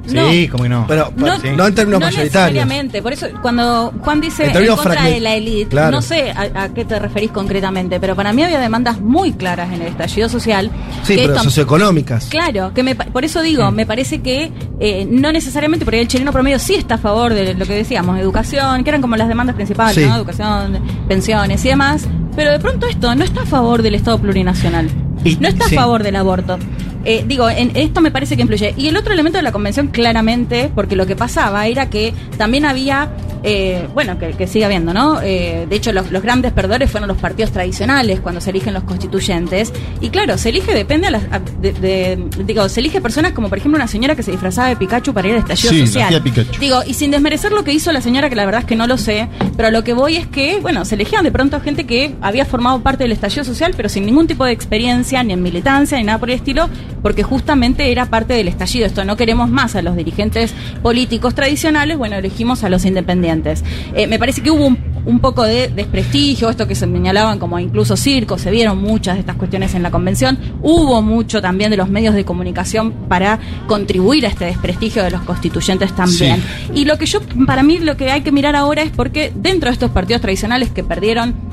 Sí, 0.09 0.49
como 0.49 0.63
que 0.65 0.69
no. 0.69 0.85
Pero, 0.89 1.13
No, 1.17 1.27
no 1.27 1.67
en 1.67 1.75
términos 1.75 2.01
no 2.01 2.07
mayoritarios. 2.07 2.25
necesariamente. 2.25 3.03
Por 3.03 3.13
eso, 3.13 3.27
cuando 3.43 3.93
Juan 4.01 4.21
dice 4.21 4.45
En 4.47 4.67
contra 4.67 4.95
fragment- 4.95 5.11
de 5.15 5.21
la 5.21 5.35
élite, 5.35 5.69
claro. 5.71 5.91
no 5.91 6.03
sé 6.03 6.31
a, 6.31 6.63
a 6.65 6.69
qué 6.75 6.85
te 6.85 6.99
referís 6.99 7.31
concretamente, 7.31 8.01
pero 8.01 8.15
para 8.17 8.33
mí 8.33 8.43
había 8.43 8.59
demandas 8.59 9.01
muy 9.01 9.33
claras 9.33 9.73
en 9.73 9.83
el 9.83 9.89
estallido 9.89 10.29
social. 10.29 10.71
Sí, 11.03 11.15
que 11.17 11.23
pero 11.23 11.33
esto- 11.35 11.45
socioeconómicas. 11.45 12.27
Claro, 12.27 12.73
que 12.75 12.83
me 12.83 12.95
pa- 12.95 13.05
por 13.07 13.25
eso 13.25 13.43
digo, 13.43 13.71
me 13.71 13.87
parece 13.87 14.21
que 14.23 14.51
eh, 14.81 15.07
no 15.11 15.33
necesariamente, 15.33 15.85
porque 15.85 16.01
el 16.01 16.09
chileno 16.09 16.33
promedio 16.33 16.59
sí 16.59 16.75
está 16.75 16.95
a 16.95 16.99
favor 16.99 17.35
de 17.35 17.55
lo 17.55 17.67
que 17.67 17.75
decíamos, 17.75 18.19
educación, 18.19 18.85
que 18.85 18.91
eran 18.91 19.01
como 19.03 19.17
las 19.17 19.29
demandas 19.29 19.57
principales, 19.57 19.95
Sí. 19.95 20.05
¿no? 20.09 20.17
Educación, 20.17 20.79
pensiones 21.09 21.65
y 21.65 21.69
demás, 21.69 22.07
pero 22.37 22.53
de 22.53 22.59
pronto 22.59 22.87
esto 22.87 23.15
no 23.15 23.25
está 23.25 23.43
a 23.43 23.47
favor 23.47 23.83
del 23.83 23.95
Estado 23.97 24.19
plurinacional, 24.19 24.89
Y- 25.25 25.37
no 25.37 25.49
está 25.49 25.67
sí. 25.67 25.77
a 25.77 25.81
favor 25.81 26.03
del 26.03 26.17
aborto. 26.17 26.59
Eh, 27.05 27.25
digo, 27.27 27.49
en 27.49 27.71
esto 27.75 28.01
me 28.01 28.11
parece 28.11 28.37
que 28.37 28.43
influye. 28.43 28.75
Y 28.77 28.89
el 28.89 28.97
otro 28.97 29.13
elemento 29.13 29.39
de 29.39 29.43
la 29.43 29.53
convención, 29.53 29.89
claramente, 29.89 30.71
porque 30.75 30.97
lo 30.97 31.07
que 31.07 31.17
pasaba 31.17 31.67
era 31.67 31.89
que 31.91 32.13
también 32.37 32.65
había, 32.65 33.09
eh, 33.45 33.87
bueno, 33.95 34.19
que, 34.19 34.31
que 34.33 34.47
sigue 34.47 34.65
habiendo, 34.65 34.93
¿no? 34.93 35.21
Eh, 35.23 35.67
de 35.69 35.77
hecho, 35.77 35.93
los, 35.93 36.11
los 36.11 36.23
grandes 36.23 36.53
perdedores 36.53 36.91
fueron 36.91 37.09
los 37.09 37.17
partidos 37.19 37.53
tradicionales 37.53 38.21
cuando 38.21 38.41
se 38.41 38.51
eligen 38.51 38.75
los 38.75 38.83
constituyentes. 38.85 39.73
Y 40.01 40.11
claro, 40.11 40.37
se 40.39 40.49
elige, 40.51 40.75
depende 40.75 41.07
a 41.07 41.11
las. 41.11 41.23
a- 41.31 41.39
de- 41.39 41.73
de- 41.73 42.19
digo, 42.45 42.69
se 42.69 42.81
elige 42.81 43.01
personas 43.01 43.33
como, 43.33 43.49
por 43.49 43.59
ejemplo, 43.59 43.77
una 43.77 43.87
señora 43.89 44.15
que 44.17 44.23
se 44.23 44.31
disfrazaba 44.31 44.69
de 44.69 44.77
Pikachu 44.77 45.13
para 45.15 45.29
ir 45.29 45.35
al 45.35 45.41
estallido 45.41 45.71
Sí, 45.73 45.87
social. 45.87 46.23
Digo, 46.61 46.81
y 46.87 46.95
sin 46.95 47.11
desmerecer 47.11 47.53
lo 47.53 47.65
que 47.65 47.73
hizo 47.73 47.93
la 47.93 48.01
señora, 48.01 48.29
que 48.29 48.37
la 48.37 48.45
verdad 48.45 48.63
es 48.63 48.67
que 48.67 48.77
no 48.77 48.87
lo 48.87 48.99
sé, 48.99 49.29
pero 49.57 49.69
a 49.69 49.71
lo 49.71 49.85
que 49.85 49.93
voy 49.93 50.17
es 50.17 50.27
que, 50.27 50.59
bueno, 50.61 50.85
se 50.85 50.97
elegían 50.97 51.25
de 51.25 51.31
pronto 51.33 51.61
gente 51.61 51.87
que 51.87 52.15
había 52.21 52.45
formado 52.45 52.81
parte 52.83 53.05
del 53.05 53.13
estallido 53.13 53.45
social, 53.45 53.73
pero 53.77 53.89
sin 53.89 54.05
ningún 54.05 54.27
tipo 54.27 54.45
de 54.45 54.53
experiencia, 54.53 55.23
ni 55.23 55.33
en 55.33 55.43
militancia, 55.43 55.97
ni 55.99 56.05
nada 56.05 56.19
por 56.19 56.29
el 56.31 56.37
estilo, 56.37 56.69
porque 57.03 57.23
justamente 57.23 57.91
era 57.91 58.07
parte 58.07 58.35
del 58.35 58.49
estallido. 58.49 58.87
Esto 58.87 59.05
no 59.05 59.17
queremos 59.17 59.51
más 59.51 59.77
a 59.77 59.83
los 59.83 59.97
dirigentes 59.97 60.55
políticos 60.83 61.35
tradicionales, 61.35 61.97
bueno, 61.97 62.17
elegimos 62.17 62.65
a 62.65 62.69
los 62.69 62.85
independientes. 62.85 63.65
Eh, 63.95 64.07
me 64.07 64.19
parece 64.19 64.43
que 64.43 64.51
hubo 64.51 64.67
un, 64.67 64.79
un 65.05 65.21
poco 65.21 65.45
de 65.45 65.69
desprestigio, 65.69 66.51
esto 66.51 66.67
que 66.67 66.75
se 66.75 66.87
señalaban 66.87 67.39
como 67.39 67.59
incluso 67.59 67.97
circo, 67.97 68.39
se 68.39 68.51
vieron 68.51 68.79
muchas 68.79 69.15
de 69.15 69.21
estas 69.21 69.37
cuestiones 69.37 69.75
en 69.75 69.83
la 69.83 69.91
convención, 69.91 70.39
hubo 70.63 71.01
mucho 71.03 71.41
también 71.41 71.71
de 71.71 71.77
los 71.77 71.89
medios 71.89 72.15
de 72.15 72.25
comunicación 72.25 72.93
para 73.09 73.39
contribuir 73.67 74.27
a 74.27 74.29
este 74.29 74.45
desprestigio 74.47 75.03
de 75.03 75.11
los 75.11 75.23
constituyentes 75.23 75.95
también. 75.95 76.43
Y 76.75 76.85
lo 76.85 76.99
que 76.99 77.07
yo, 77.07 77.21
para 77.47 77.63
mí, 77.63 77.79
lo 77.79 77.97
que 77.97 78.11
hay 78.11 78.23
que 78.23 78.33
mirar 78.33 78.57
ahora 78.57 78.83
es 78.83 78.91
porque 78.91 79.33
dentro 79.35 79.71
de 79.71 79.75
estos 79.75 79.91
partidos 79.91 80.21
tradicionales 80.21 80.71
que 80.71 80.85
perdieron 80.85 81.48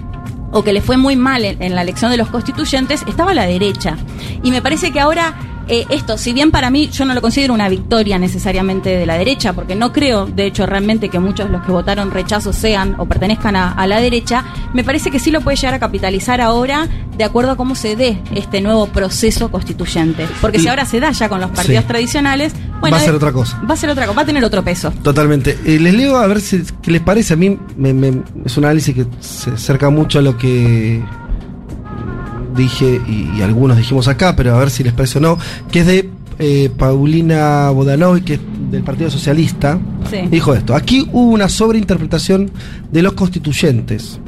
o 0.56 0.64
que 0.64 0.72
le 0.72 0.82
fue 0.82 0.96
muy 0.96 1.18
mal 1.18 1.44
en, 1.44 1.76
la 1.76 1.82
elección 1.82 2.10
de 2.12 2.18
los 2.18 2.30
constituyentes, 2.30 3.04
estaba 3.08 3.34
la 3.34 3.46
derecha. 3.46 3.98
Y 4.42 4.52
me 4.52 4.62
parece 4.62 4.94
que 4.94 5.02
ahora 5.02 5.36
eh, 5.68 5.86
esto, 5.90 6.18
si 6.18 6.34
bien 6.34 6.52
para 6.52 6.70
mí 6.70 6.90
yo 6.92 7.06
no 7.06 7.14
lo 7.14 7.22
considero 7.22 7.54
una 7.54 7.70
victoria 7.70 8.18
necesariamente 8.20 8.90
de 8.90 9.06
la 9.06 9.18
derecha, 9.18 9.54
porque 9.54 9.76
no 9.76 9.92
creo, 9.92 10.26
de 10.26 10.46
hecho, 10.46 10.66
realmente 10.66 11.10
que 11.10 11.20
muchos 11.20 11.48
de 11.48 11.54
los 11.54 11.64
que 11.66 11.72
votaron 11.72 12.12
rechazo 12.12 12.54
sean 12.54 12.96
o 12.98 13.06
pertenezcan 13.06 13.56
a, 13.56 13.72
a 13.72 13.88
la 13.88 14.00
derecha, 14.00 14.44
me 14.74 14.84
parece 14.84 15.12
que 15.12 15.20
sí 15.20 15.32
lo 15.32 15.42
puede 15.42 15.58
llegar 15.58 15.74
a 15.74 15.80
capitalizar 15.80 16.42
ahora 16.42 16.88
de 17.18 17.24
acuerdo 17.24 17.52
a 17.52 17.56
cómo 17.56 17.76
se 17.76 17.96
dé 17.96 18.20
este 18.36 18.62
nuevo 18.62 18.88
proceso 18.88 19.50
constituyente. 19.50 20.28
Porque 20.42 20.60
si 20.60 20.66
Y- 20.66 20.68
ahora 20.68 20.86
se 20.86 21.00
da 21.00 21.12
ya 21.12 21.30
con 21.30 21.40
los 21.42 21.50
partidos 21.52 21.84
Sí. 21.84 21.88
tradicionales, 21.88 22.54
bueno, 22.82 22.98
Va 22.98 23.02
a 23.02 23.06
ser 23.06 23.14
eh, 23.14 23.18
otra 23.18 23.32
cosa. 23.32 23.62
Va 23.68 23.74
a 23.74 23.78
ser 23.78 23.90
otra 23.90 24.06
cosa, 24.06 24.16
va 24.18 24.22
a 24.22 24.26
tener 24.26 24.44
otro 24.44 24.64
peso. 24.64 24.92
Totalmente. 25.02 25.58
Eh, 25.66 25.80
les 25.80 25.94
leo 25.94 26.18
a 26.18 26.28
ver 26.28 26.42
si, 26.42 26.62
qué 26.82 26.92
les 26.92 27.02
parece. 27.02 27.34
A 27.34 27.38
mí 27.38 27.58
me- 27.78 27.94
me- 27.94 28.22
es 28.46 28.58
un 28.58 28.66
análisis 28.66 28.94
que 28.94 29.06
se 29.22 29.52
acerca 29.52 29.90
mucho 29.90 30.20
a 30.20 30.22
lo 30.22 30.38
que 30.38 31.02
dije 32.56 33.02
y, 33.08 33.38
y 33.38 33.42
algunos 33.42 33.78
dijimos 33.78 34.08
acá, 34.08 34.36
pero 34.36 34.56
a 34.56 34.60
ver 34.60 34.70
si 34.70 34.84
les 34.84 34.94
parece 34.94 35.18
o 35.20 35.22
no, 35.22 35.38
que 35.72 35.80
es 35.80 35.86
de 35.86 36.10
eh, 36.40 36.70
Paulina 36.78 37.70
Bodanovi, 37.70 38.22
que 38.22 38.34
es 38.36 38.40
del 38.70 38.84
Partido 38.84 39.10
Socialista. 39.10 39.80
Sí. 40.10 40.28
Dijo 40.30 40.54
esto, 40.54 40.76
aquí 40.76 41.08
hubo 41.12 41.32
una 41.32 41.50
sobreinterpretación 41.50 42.52
de 42.92 43.02
los 43.02 43.14
constituyentes 43.14 44.20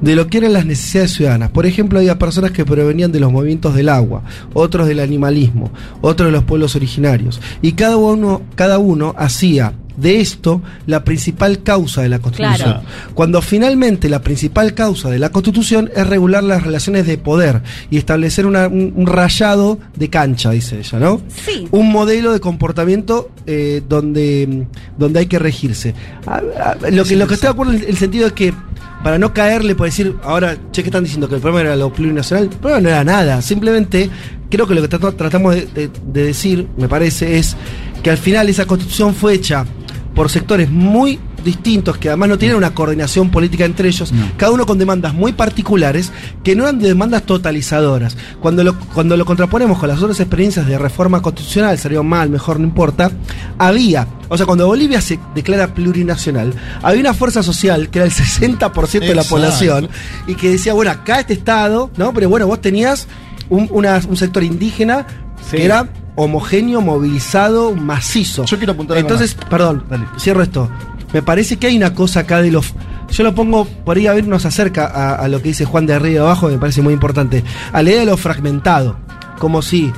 de 0.00 0.14
lo 0.14 0.26
que 0.26 0.38
eran 0.38 0.52
las 0.52 0.66
necesidades 0.66 1.12
ciudadanas. 1.12 1.50
Por 1.50 1.66
ejemplo, 1.66 1.98
había 1.98 2.18
personas 2.18 2.50
que 2.50 2.64
provenían 2.64 3.12
de 3.12 3.20
los 3.20 3.32
movimientos 3.32 3.74
del 3.74 3.88
agua, 3.88 4.22
otros 4.52 4.86
del 4.86 5.00
animalismo, 5.00 5.70
otros 6.00 6.28
de 6.28 6.32
los 6.32 6.44
pueblos 6.44 6.76
originarios. 6.76 7.40
Y 7.62 7.72
cada 7.72 7.96
uno, 7.96 8.42
cada 8.54 8.78
uno 8.78 9.14
hacía 9.16 9.72
de 9.96 10.20
esto 10.20 10.62
la 10.86 11.04
principal 11.04 11.62
causa 11.62 12.02
de 12.02 12.08
la 12.08 12.18
Constitución. 12.18 12.56
Claro. 12.72 12.82
Cuando 13.14 13.40
finalmente 13.42 14.08
la 14.08 14.20
principal 14.22 14.74
causa 14.74 15.08
de 15.10 15.18
la 15.18 15.30
Constitución 15.30 15.90
es 15.94 16.06
regular 16.06 16.44
las 16.44 16.62
relaciones 16.62 17.06
de 17.06 17.18
poder 17.18 17.62
y 17.90 17.96
establecer 17.98 18.46
una- 18.46 18.68
un, 18.68 18.92
un 18.94 19.06
rayado 19.06 19.78
de 19.96 20.10
cancha, 20.10 20.50
dice 20.50 20.78
ella, 20.78 20.98
¿no? 20.98 21.20
Sí. 21.44 21.66
Un 21.70 21.90
modelo 21.90 22.32
de 22.32 22.40
comportamiento 22.40 23.30
eh, 23.46 23.82
donde, 23.88 24.66
donde 24.98 25.20
hay 25.20 25.26
que 25.26 25.38
regirse. 25.38 25.94
A- 26.26 26.36
a- 26.36 26.90
lo, 26.90 27.04
que, 27.04 27.16
lo 27.16 27.26
que 27.26 27.34
estoy 27.34 27.46
de 27.48 27.52
acuerdo 27.52 27.72
en 27.72 27.84
el 27.86 27.96
sentido 27.96 28.26
es 28.26 28.32
que 28.32 28.52
para 29.02 29.18
no 29.18 29.32
caerle 29.32 29.74
por 29.76 29.86
decir, 29.86 30.16
ahora, 30.24 30.56
che, 30.72 30.82
¿qué 30.82 30.88
están 30.88 31.04
diciendo? 31.04 31.28
Que 31.28 31.36
el 31.36 31.40
problema 31.40 31.60
era 31.68 31.76
lo 31.76 31.92
plurinacional. 31.92 32.44
El 32.44 32.50
problema 32.50 32.80
no 32.80 32.88
era 32.88 33.04
nada. 33.04 33.40
Simplemente, 33.42 34.10
creo 34.50 34.66
que 34.66 34.74
lo 34.74 34.82
que 34.82 34.88
tratamos 34.88 35.54
de, 35.54 35.66
de- 35.66 35.90
de 36.06 36.24
decir, 36.24 36.66
me 36.76 36.88
parece, 36.88 37.38
es 37.38 37.56
que 38.02 38.10
al 38.10 38.18
final 38.18 38.48
esa 38.48 38.64
constitución 38.66 39.14
fue 39.14 39.34
hecha 39.34 39.64
por 40.16 40.30
sectores 40.30 40.68
muy 40.70 41.20
distintos 41.44 41.96
que 41.98 42.08
además 42.08 42.30
no 42.30 42.38
tienen 42.38 42.56
una 42.56 42.74
coordinación 42.74 43.30
política 43.30 43.64
entre 43.64 43.86
ellos, 43.88 44.12
cada 44.36 44.50
uno 44.50 44.66
con 44.66 44.78
demandas 44.78 45.14
muy 45.14 45.32
particulares 45.32 46.10
que 46.42 46.56
no 46.56 46.64
eran 46.64 46.80
de 46.80 46.88
demandas 46.88 47.22
totalizadoras. 47.22 48.16
Cuando 48.40 48.64
lo, 48.64 48.76
cuando 48.76 49.16
lo 49.16 49.24
contraponemos 49.24 49.78
con 49.78 49.88
las 49.88 50.02
otras 50.02 50.18
experiencias 50.18 50.66
de 50.66 50.76
reforma 50.78 51.22
constitucional, 51.22 51.78
salió 51.78 52.02
mal, 52.02 52.30
mejor, 52.30 52.58
no 52.58 52.66
importa, 52.66 53.12
había, 53.58 54.08
o 54.28 54.36
sea, 54.36 54.46
cuando 54.46 54.66
Bolivia 54.66 55.00
se 55.00 55.20
declara 55.34 55.72
plurinacional, 55.74 56.52
había 56.82 57.00
una 57.00 57.14
fuerza 57.14 57.42
social 57.44 57.90
que 57.90 57.98
era 58.00 58.06
el 58.06 58.12
60% 58.12 58.90
de 59.00 59.14
la 59.14 59.22
Exacto. 59.22 59.28
población 59.36 59.88
y 60.26 60.34
que 60.34 60.50
decía, 60.50 60.72
bueno, 60.72 60.90
acá 60.90 61.20
este 61.20 61.34
Estado, 61.34 61.90
¿no? 61.96 62.12
Pero 62.12 62.28
bueno, 62.28 62.46
vos 62.48 62.60
tenías 62.60 63.06
un, 63.50 63.68
una- 63.70 64.00
un 64.08 64.16
sector 64.16 64.42
indígena 64.42 65.06
Sí. 65.48 65.58
que 65.58 65.64
era 65.66 65.88
homogéneo, 66.16 66.80
movilizado, 66.80 67.74
macizo. 67.76 68.44
Yo 68.44 68.56
quiero 68.56 68.72
apuntar 68.72 68.98
Entonces, 68.98 69.36
perdón, 69.48 69.84
Dale. 69.88 70.06
cierro 70.18 70.42
esto. 70.42 70.68
Me 71.12 71.22
parece 71.22 71.56
que 71.56 71.68
hay 71.68 71.76
una 71.76 71.94
cosa 71.94 72.20
acá 72.20 72.42
de 72.42 72.50
los. 72.50 72.74
Yo 73.10 73.22
lo 73.22 73.34
pongo 73.34 73.64
por 73.64 73.96
ahí 73.96 74.08
a 74.08 74.12
ver, 74.12 74.26
nos 74.26 74.44
acerca 74.44 74.86
a, 74.86 75.14
a 75.14 75.28
lo 75.28 75.40
que 75.40 75.48
dice 75.48 75.64
Juan 75.64 75.86
de 75.86 75.94
arriba 75.94 76.14
y 76.14 76.16
abajo, 76.18 76.48
me 76.48 76.58
parece 76.58 76.82
muy 76.82 76.92
importante. 76.92 77.44
A 77.72 77.82
la 77.82 77.90
idea 77.90 78.00
de 78.00 78.06
lo 78.06 78.16
fragmentado. 78.16 78.96
Como 79.38 79.62
si 79.62 79.92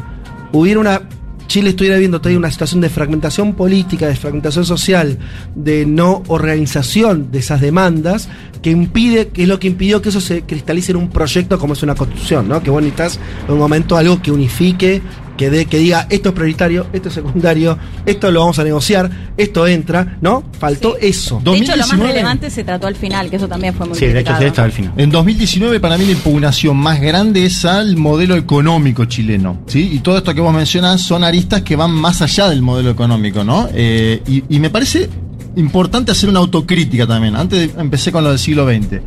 hubiera 0.52 0.80
una. 0.80 1.02
Chile 1.46 1.70
estuviera 1.70 1.96
viendo 1.96 2.20
todavía 2.20 2.38
una 2.38 2.50
situación 2.50 2.82
de 2.82 2.90
fragmentación 2.90 3.54
política, 3.54 4.06
de 4.06 4.16
fragmentación 4.16 4.66
social, 4.66 5.18
de 5.54 5.86
no 5.86 6.22
organización 6.26 7.30
de 7.32 7.38
esas 7.38 7.62
demandas, 7.62 8.28
que 8.60 8.68
impide, 8.68 9.28
que 9.28 9.44
es 9.44 9.48
lo 9.48 9.58
que 9.58 9.66
impidió 9.68 10.02
que 10.02 10.10
eso 10.10 10.20
se 10.20 10.42
cristalice 10.42 10.92
en 10.92 10.98
un 10.98 11.08
proyecto 11.08 11.58
como 11.58 11.72
es 11.72 11.82
una 11.82 11.94
constitución, 11.94 12.48
¿no? 12.48 12.62
Que 12.62 12.68
vos 12.68 12.82
necesitas 12.82 13.18
en 13.46 13.54
un 13.54 13.60
momento 13.60 13.96
algo 13.96 14.20
que 14.20 14.30
unifique, 14.30 15.00
que 15.38 15.48
dé, 15.48 15.64
que 15.64 15.78
diga 15.78 16.06
esto 16.10 16.28
es 16.28 16.34
prioritario, 16.34 16.86
esto 16.92 17.08
es 17.08 17.14
secundario, 17.14 17.78
esto 18.04 18.30
lo 18.30 18.40
vamos 18.40 18.58
a 18.58 18.64
negociar, 18.64 19.10
esto 19.38 19.66
entra, 19.66 20.18
¿no? 20.20 20.42
Faltó 20.58 20.98
eso. 20.98 21.40
De 21.42 21.52
hecho, 21.56 21.72
lo 21.72 21.78
más 21.78 21.88
2019. 21.88 22.12
relevante 22.12 22.50
se 22.50 22.64
trató 22.64 22.86
al 22.88 22.96
final, 22.96 23.30
que 23.30 23.36
eso 23.36 23.48
también 23.48 23.72
fue 23.72 23.86
muy 23.86 23.96
Sí, 23.98 24.06
de 24.06 24.20
hecho, 24.20 24.36
sí, 24.38 24.44
estaba 24.44 24.66
al 24.66 24.72
final. 24.72 24.92
En 24.98 25.10
2019 25.10 25.80
para 25.80 25.96
mí 25.96 26.04
la 26.04 26.12
impugnación 26.12 26.76
más 26.76 27.00
grande 27.00 27.46
es 27.46 27.64
al 27.64 27.96
modelo 27.96 28.36
económico 28.36 29.06
chileno, 29.06 29.60
¿sí? 29.66 29.88
Y 29.92 30.00
todo 30.00 30.18
esto 30.18 30.34
que 30.34 30.40
vos 30.42 30.52
mencionás 30.52 31.00
son 31.00 31.24
aristas 31.24 31.62
que 31.62 31.76
van 31.76 31.92
más 31.92 32.20
allá 32.20 32.48
del 32.50 32.60
modelo 32.60 32.90
económico, 32.90 33.44
¿no? 33.44 33.68
Eh, 33.72 34.20
y, 34.26 34.42
y 34.48 34.58
me 34.58 34.68
parece 34.68 35.08
importante 35.56 36.12
hacer 36.12 36.28
una 36.28 36.40
autocrítica 36.40 37.06
también. 37.06 37.36
Antes 37.36 37.74
de- 37.74 37.80
empecé 37.80 38.10
con 38.12 38.24
lo 38.24 38.30
del 38.30 38.38
siglo 38.38 38.66
XX. 38.68 39.00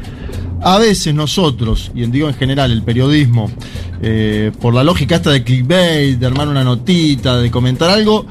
A 0.63 0.78
veces 0.78 1.13
nosotros, 1.13 1.91
y 1.95 2.06
digo 2.06 2.28
en 2.28 2.36
general 2.36 2.71
el 2.71 2.84
periodismo, 2.84 3.50
eh, 4.02 4.52
por 4.62 4.74
la 4.74 4.84
lógica 4.84 5.15
esta 5.15 5.32
de 5.32 5.43
clickbait, 5.43 6.19
de 6.19 6.26
armar 6.26 6.47
una 6.47 6.63
notita, 6.63 7.38
de 7.38 7.50
comentar 7.50 7.89
algo, 7.89 8.26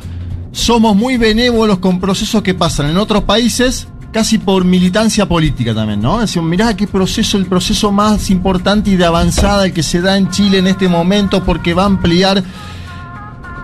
somos 0.52 0.94
muy 0.94 1.16
benévolos 1.16 1.78
con 1.78 2.00
procesos 2.00 2.42
que 2.42 2.54
pasan 2.54 2.90
en 2.90 2.98
otros 2.98 3.24
países, 3.24 3.88
casi 4.12 4.38
por 4.38 4.64
militancia 4.64 5.26
política 5.26 5.74
también, 5.74 6.00
¿no? 6.00 6.20
Decimos, 6.20 6.48
mirá 6.48 6.76
qué 6.76 6.86
proceso, 6.86 7.36
el 7.36 7.46
proceso 7.46 7.92
más 7.92 8.30
importante 8.30 8.90
y 8.90 8.96
de 8.96 9.04
avanzada 9.04 9.66
el 9.66 9.72
que 9.72 9.82
se 9.82 10.00
da 10.00 10.16
en 10.16 10.30
Chile 10.30 10.58
en 10.58 10.66
este 10.68 10.88
momento, 10.88 11.44
porque 11.44 11.74
va 11.74 11.82
a 11.82 11.86
ampliar. 11.86 12.42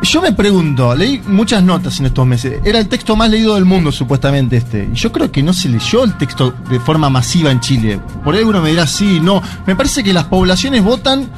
Yo 0.07 0.23
me 0.23 0.31
pregunto, 0.31 0.95
leí 0.95 1.21
muchas 1.27 1.65
notas 1.65 1.99
en 1.99 2.07
estos 2.07 2.25
meses. 2.25 2.61
Era 2.65 2.79
el 2.79 2.87
texto 2.87 3.17
más 3.17 3.29
leído 3.29 3.57
del 3.57 3.65
mundo, 3.65 3.91
supuestamente 3.91 4.57
este. 4.57 4.89
Y 4.93 4.95
yo 4.95 5.11
creo 5.11 5.33
que 5.33 5.43
no 5.43 5.53
se 5.53 5.69
leyó 5.69 6.05
el 6.05 6.17
texto 6.17 6.55
de 6.71 6.79
forma 6.79 7.11
masiva 7.11 7.51
en 7.51 7.59
Chile. 7.59 8.01
Por 8.23 8.37
ahí 8.37 8.45
uno 8.45 8.63
me 8.63 8.71
dirá, 8.71 8.87
sí, 8.87 9.19
no. 9.21 9.43
Me 9.67 9.75
parece 9.75 10.05
que 10.05 10.13
las 10.13 10.25
poblaciones 10.25 10.85
votan 10.85 11.29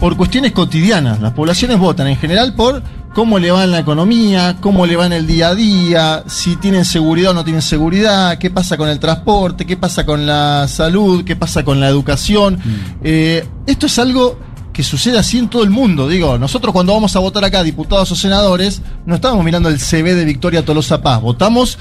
por 0.00 0.16
cuestiones 0.16 0.50
cotidianas. 0.50 1.20
Las 1.20 1.34
poblaciones 1.34 1.78
votan 1.78 2.08
en 2.08 2.16
general 2.16 2.54
por 2.54 2.82
cómo 3.14 3.38
le 3.38 3.52
va 3.52 3.62
en 3.62 3.70
la 3.70 3.78
economía, 3.78 4.56
cómo 4.60 4.86
le 4.86 4.96
va 4.96 5.06
en 5.06 5.12
el 5.12 5.26
día 5.28 5.50
a 5.50 5.54
día, 5.54 6.24
si 6.26 6.56
tienen 6.56 6.84
seguridad 6.84 7.30
o 7.30 7.34
no 7.34 7.44
tienen 7.44 7.62
seguridad, 7.62 8.38
qué 8.38 8.50
pasa 8.50 8.76
con 8.76 8.88
el 8.88 8.98
transporte, 8.98 9.64
qué 9.64 9.76
pasa 9.76 10.04
con 10.04 10.26
la 10.26 10.66
salud, 10.66 11.24
qué 11.24 11.36
pasa 11.36 11.64
con 11.64 11.78
la 11.78 11.88
educación. 11.88 12.58
Eh, 13.04 13.46
esto 13.68 13.86
es 13.86 13.98
algo 14.00 14.36
que 14.76 14.82
sucede 14.82 15.18
así 15.18 15.38
en 15.38 15.48
todo 15.48 15.64
el 15.64 15.70
mundo. 15.70 16.06
Digo, 16.06 16.36
nosotros 16.36 16.70
cuando 16.74 16.92
vamos 16.92 17.16
a 17.16 17.18
votar 17.18 17.42
acá, 17.44 17.62
diputados 17.62 18.12
o 18.12 18.14
senadores, 18.14 18.82
no 19.06 19.14
estamos 19.14 19.42
mirando 19.42 19.70
el 19.70 19.78
CV 19.80 20.14
de 20.14 20.26
Victoria 20.26 20.62
Tolosa 20.66 21.00
Paz. 21.00 21.22
Votamos 21.22 21.78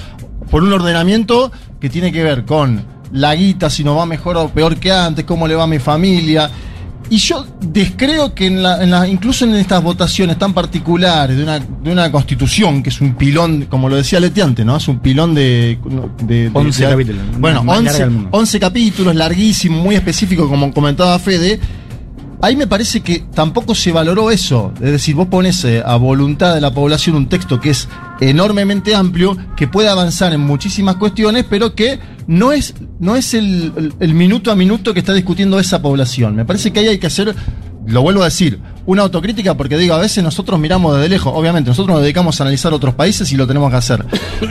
por 0.49 0.63
un 0.63 0.71
ordenamiento 0.71 1.51
que 1.81 1.89
tiene 1.89 2.13
que 2.13 2.23
ver 2.23 2.45
con 2.45 2.85
la 3.11 3.35
guita, 3.35 3.69
si 3.69 3.83
nos 3.83 3.97
va 3.97 4.05
mejor 4.05 4.37
o 4.37 4.47
peor 4.47 4.77
que 4.77 4.93
antes, 4.93 5.25
cómo 5.25 5.45
le 5.45 5.55
va 5.55 5.63
a 5.63 5.67
mi 5.67 5.79
familia. 5.79 6.49
Y 7.09 7.17
yo 7.17 7.45
descreo 7.61 8.33
que 8.33 8.47
en 8.47 8.63
la, 8.63 8.81
en 8.81 8.89
la- 8.91 9.07
incluso 9.07 9.43
en 9.45 9.53
estas 9.55 9.83
votaciones 9.83 10.39
tan 10.39 10.53
particulares 10.53 11.35
de 11.37 11.43
una, 11.43 11.59
de 11.59 11.91
una 11.91 12.09
constitución, 12.11 12.81
que 12.81 12.89
es 12.89 12.99
un 13.01 13.13
pilón, 13.15 13.67
como 13.69 13.89
lo 13.89 13.97
decía 13.97 14.19
Leti 14.21 14.39
antes, 14.41 14.65
¿no? 14.65 14.77
Es 14.77 14.87
un 14.87 14.99
pilón 14.99 15.35
de... 15.35 15.77
de- 16.23 16.49
de- 16.49 16.51
11 16.53 16.83
de- 16.85 16.89
capítulos, 16.91 17.21
Bueno, 17.37 17.61
más 17.63 17.75
larga 17.83 17.89
11, 17.91 17.99
del 18.03 18.09
mundo. 18.11 18.29
11 18.31 18.59
capítulos, 18.59 19.15
larguísimo, 19.15 19.83
muy 19.83 19.95
específico, 19.95 20.47
como 20.49 20.73
comentaba 20.73 21.19
Fede. 21.19 21.59
Ahí 22.45 22.55
me 22.55 22.67
parece 22.67 23.01
que 23.01 23.23
tampoco 23.33 23.73
se 23.73 23.91
valoró 23.91 24.29
eso. 24.29 24.71
Es 24.75 24.91
decir, 24.91 25.15
vos 25.15 25.29
pones 25.29 25.65
eh, 25.65 25.81
a 25.83 25.95
voluntad 25.95 26.53
de 26.53 26.61
la 26.61 26.71
población 26.71 27.15
un 27.15 27.27
texto 27.27 27.59
que 27.59 27.71
es 27.71 27.89
enormemente 28.21 28.93
amplio, 28.93 29.35
que 29.57 29.67
puede 29.67 29.89
avanzar 29.89 30.31
en 30.31 30.41
muchísimas 30.41 30.97
cuestiones, 30.97 31.47
pero 31.49 31.73
que 31.73 31.99
no 32.27 32.51
es, 32.51 32.75
no 32.99 33.15
es 33.15 33.33
el, 33.33 33.73
minuto 34.13 34.51
a 34.51 34.55
minuto 34.55 34.93
que 34.93 34.99
está 34.99 35.13
discutiendo 35.13 35.59
esa 35.59 35.81
población. 35.81 36.35
Me 36.35 36.45
parece 36.45 36.71
que 36.71 36.81
ahí 36.81 36.87
hay 36.87 36.99
que 36.99 37.07
hacer, 37.07 37.33
lo 37.87 38.03
vuelvo 38.03 38.21
a 38.21 38.25
decir, 38.25 38.59
una 38.85 39.01
autocrítica, 39.01 39.57
porque 39.57 39.75
digo, 39.75 39.95
a 39.95 39.99
veces 39.99 40.23
nosotros 40.23 40.59
miramos 40.59 40.95
desde 40.95 41.09
lejos, 41.09 41.33
obviamente, 41.35 41.71
nosotros 41.71 41.95
nos 41.95 42.03
dedicamos 42.03 42.39
a 42.39 42.43
analizar 42.43 42.71
otros 42.73 42.93
países 42.93 43.31
y 43.31 43.37
lo 43.37 43.47
tenemos 43.47 43.71
que 43.71 43.77
hacer. 43.77 44.05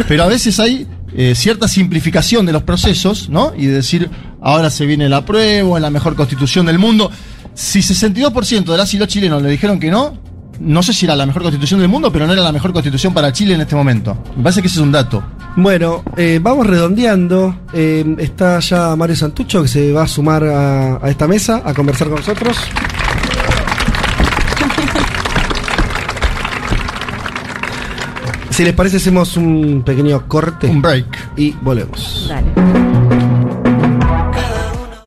Pero 0.08 0.24
a 0.24 0.26
veces 0.26 0.58
hay 0.58 0.88
eh, 1.16 1.36
cierta 1.36 1.68
simplificación 1.68 2.44
de 2.44 2.52
los 2.52 2.64
procesos, 2.64 3.28
¿no? 3.28 3.52
Y 3.56 3.66
de 3.66 3.74
decir, 3.74 4.10
ahora 4.42 4.68
se 4.70 4.84
viene 4.84 5.08
la 5.08 5.24
prueba, 5.24 5.78
la 5.78 5.90
mejor 5.90 6.16
constitución 6.16 6.66
del 6.66 6.80
mundo. 6.80 7.12
Si 7.54 7.80
62% 7.80 8.64
de 8.64 8.76
las 8.76 8.92
y 8.94 8.98
los 8.98 9.08
chilenos 9.08 9.42
le 9.42 9.48
dijeron 9.48 9.78
que 9.78 9.90
no, 9.90 10.14
no 10.60 10.82
sé 10.82 10.92
si 10.92 11.06
era 11.06 11.14
la 11.14 11.24
mejor 11.26 11.42
constitución 11.42 11.80
del 11.80 11.88
mundo, 11.88 12.12
pero 12.12 12.26
no 12.26 12.32
era 12.32 12.42
la 12.42 12.52
mejor 12.52 12.72
constitución 12.72 13.14
para 13.14 13.32
Chile 13.32 13.54
en 13.54 13.60
este 13.60 13.76
momento. 13.76 14.16
Me 14.36 14.42
parece 14.42 14.60
que 14.60 14.66
ese 14.68 14.78
es 14.78 14.82
un 14.82 14.92
dato. 14.92 15.22
Bueno, 15.56 16.02
eh, 16.16 16.40
vamos 16.42 16.66
redondeando. 16.66 17.56
Eh, 17.72 18.04
está 18.18 18.58
ya 18.60 18.96
Mario 18.96 19.16
Santucho 19.16 19.62
que 19.62 19.68
se 19.68 19.92
va 19.92 20.02
a 20.02 20.08
sumar 20.08 20.44
a, 20.44 20.96
a 21.04 21.10
esta 21.10 21.28
mesa 21.28 21.62
a 21.64 21.72
conversar 21.72 22.08
con 22.08 22.18
nosotros. 22.18 22.56
Si 28.50 28.62
les 28.62 28.72
parece, 28.72 28.98
hacemos 28.98 29.36
un 29.36 29.82
pequeño 29.84 30.28
corte. 30.28 30.68
Un 30.68 30.80
break. 30.80 31.06
Y 31.36 31.50
volvemos. 31.60 32.26
Dale. 32.28 32.93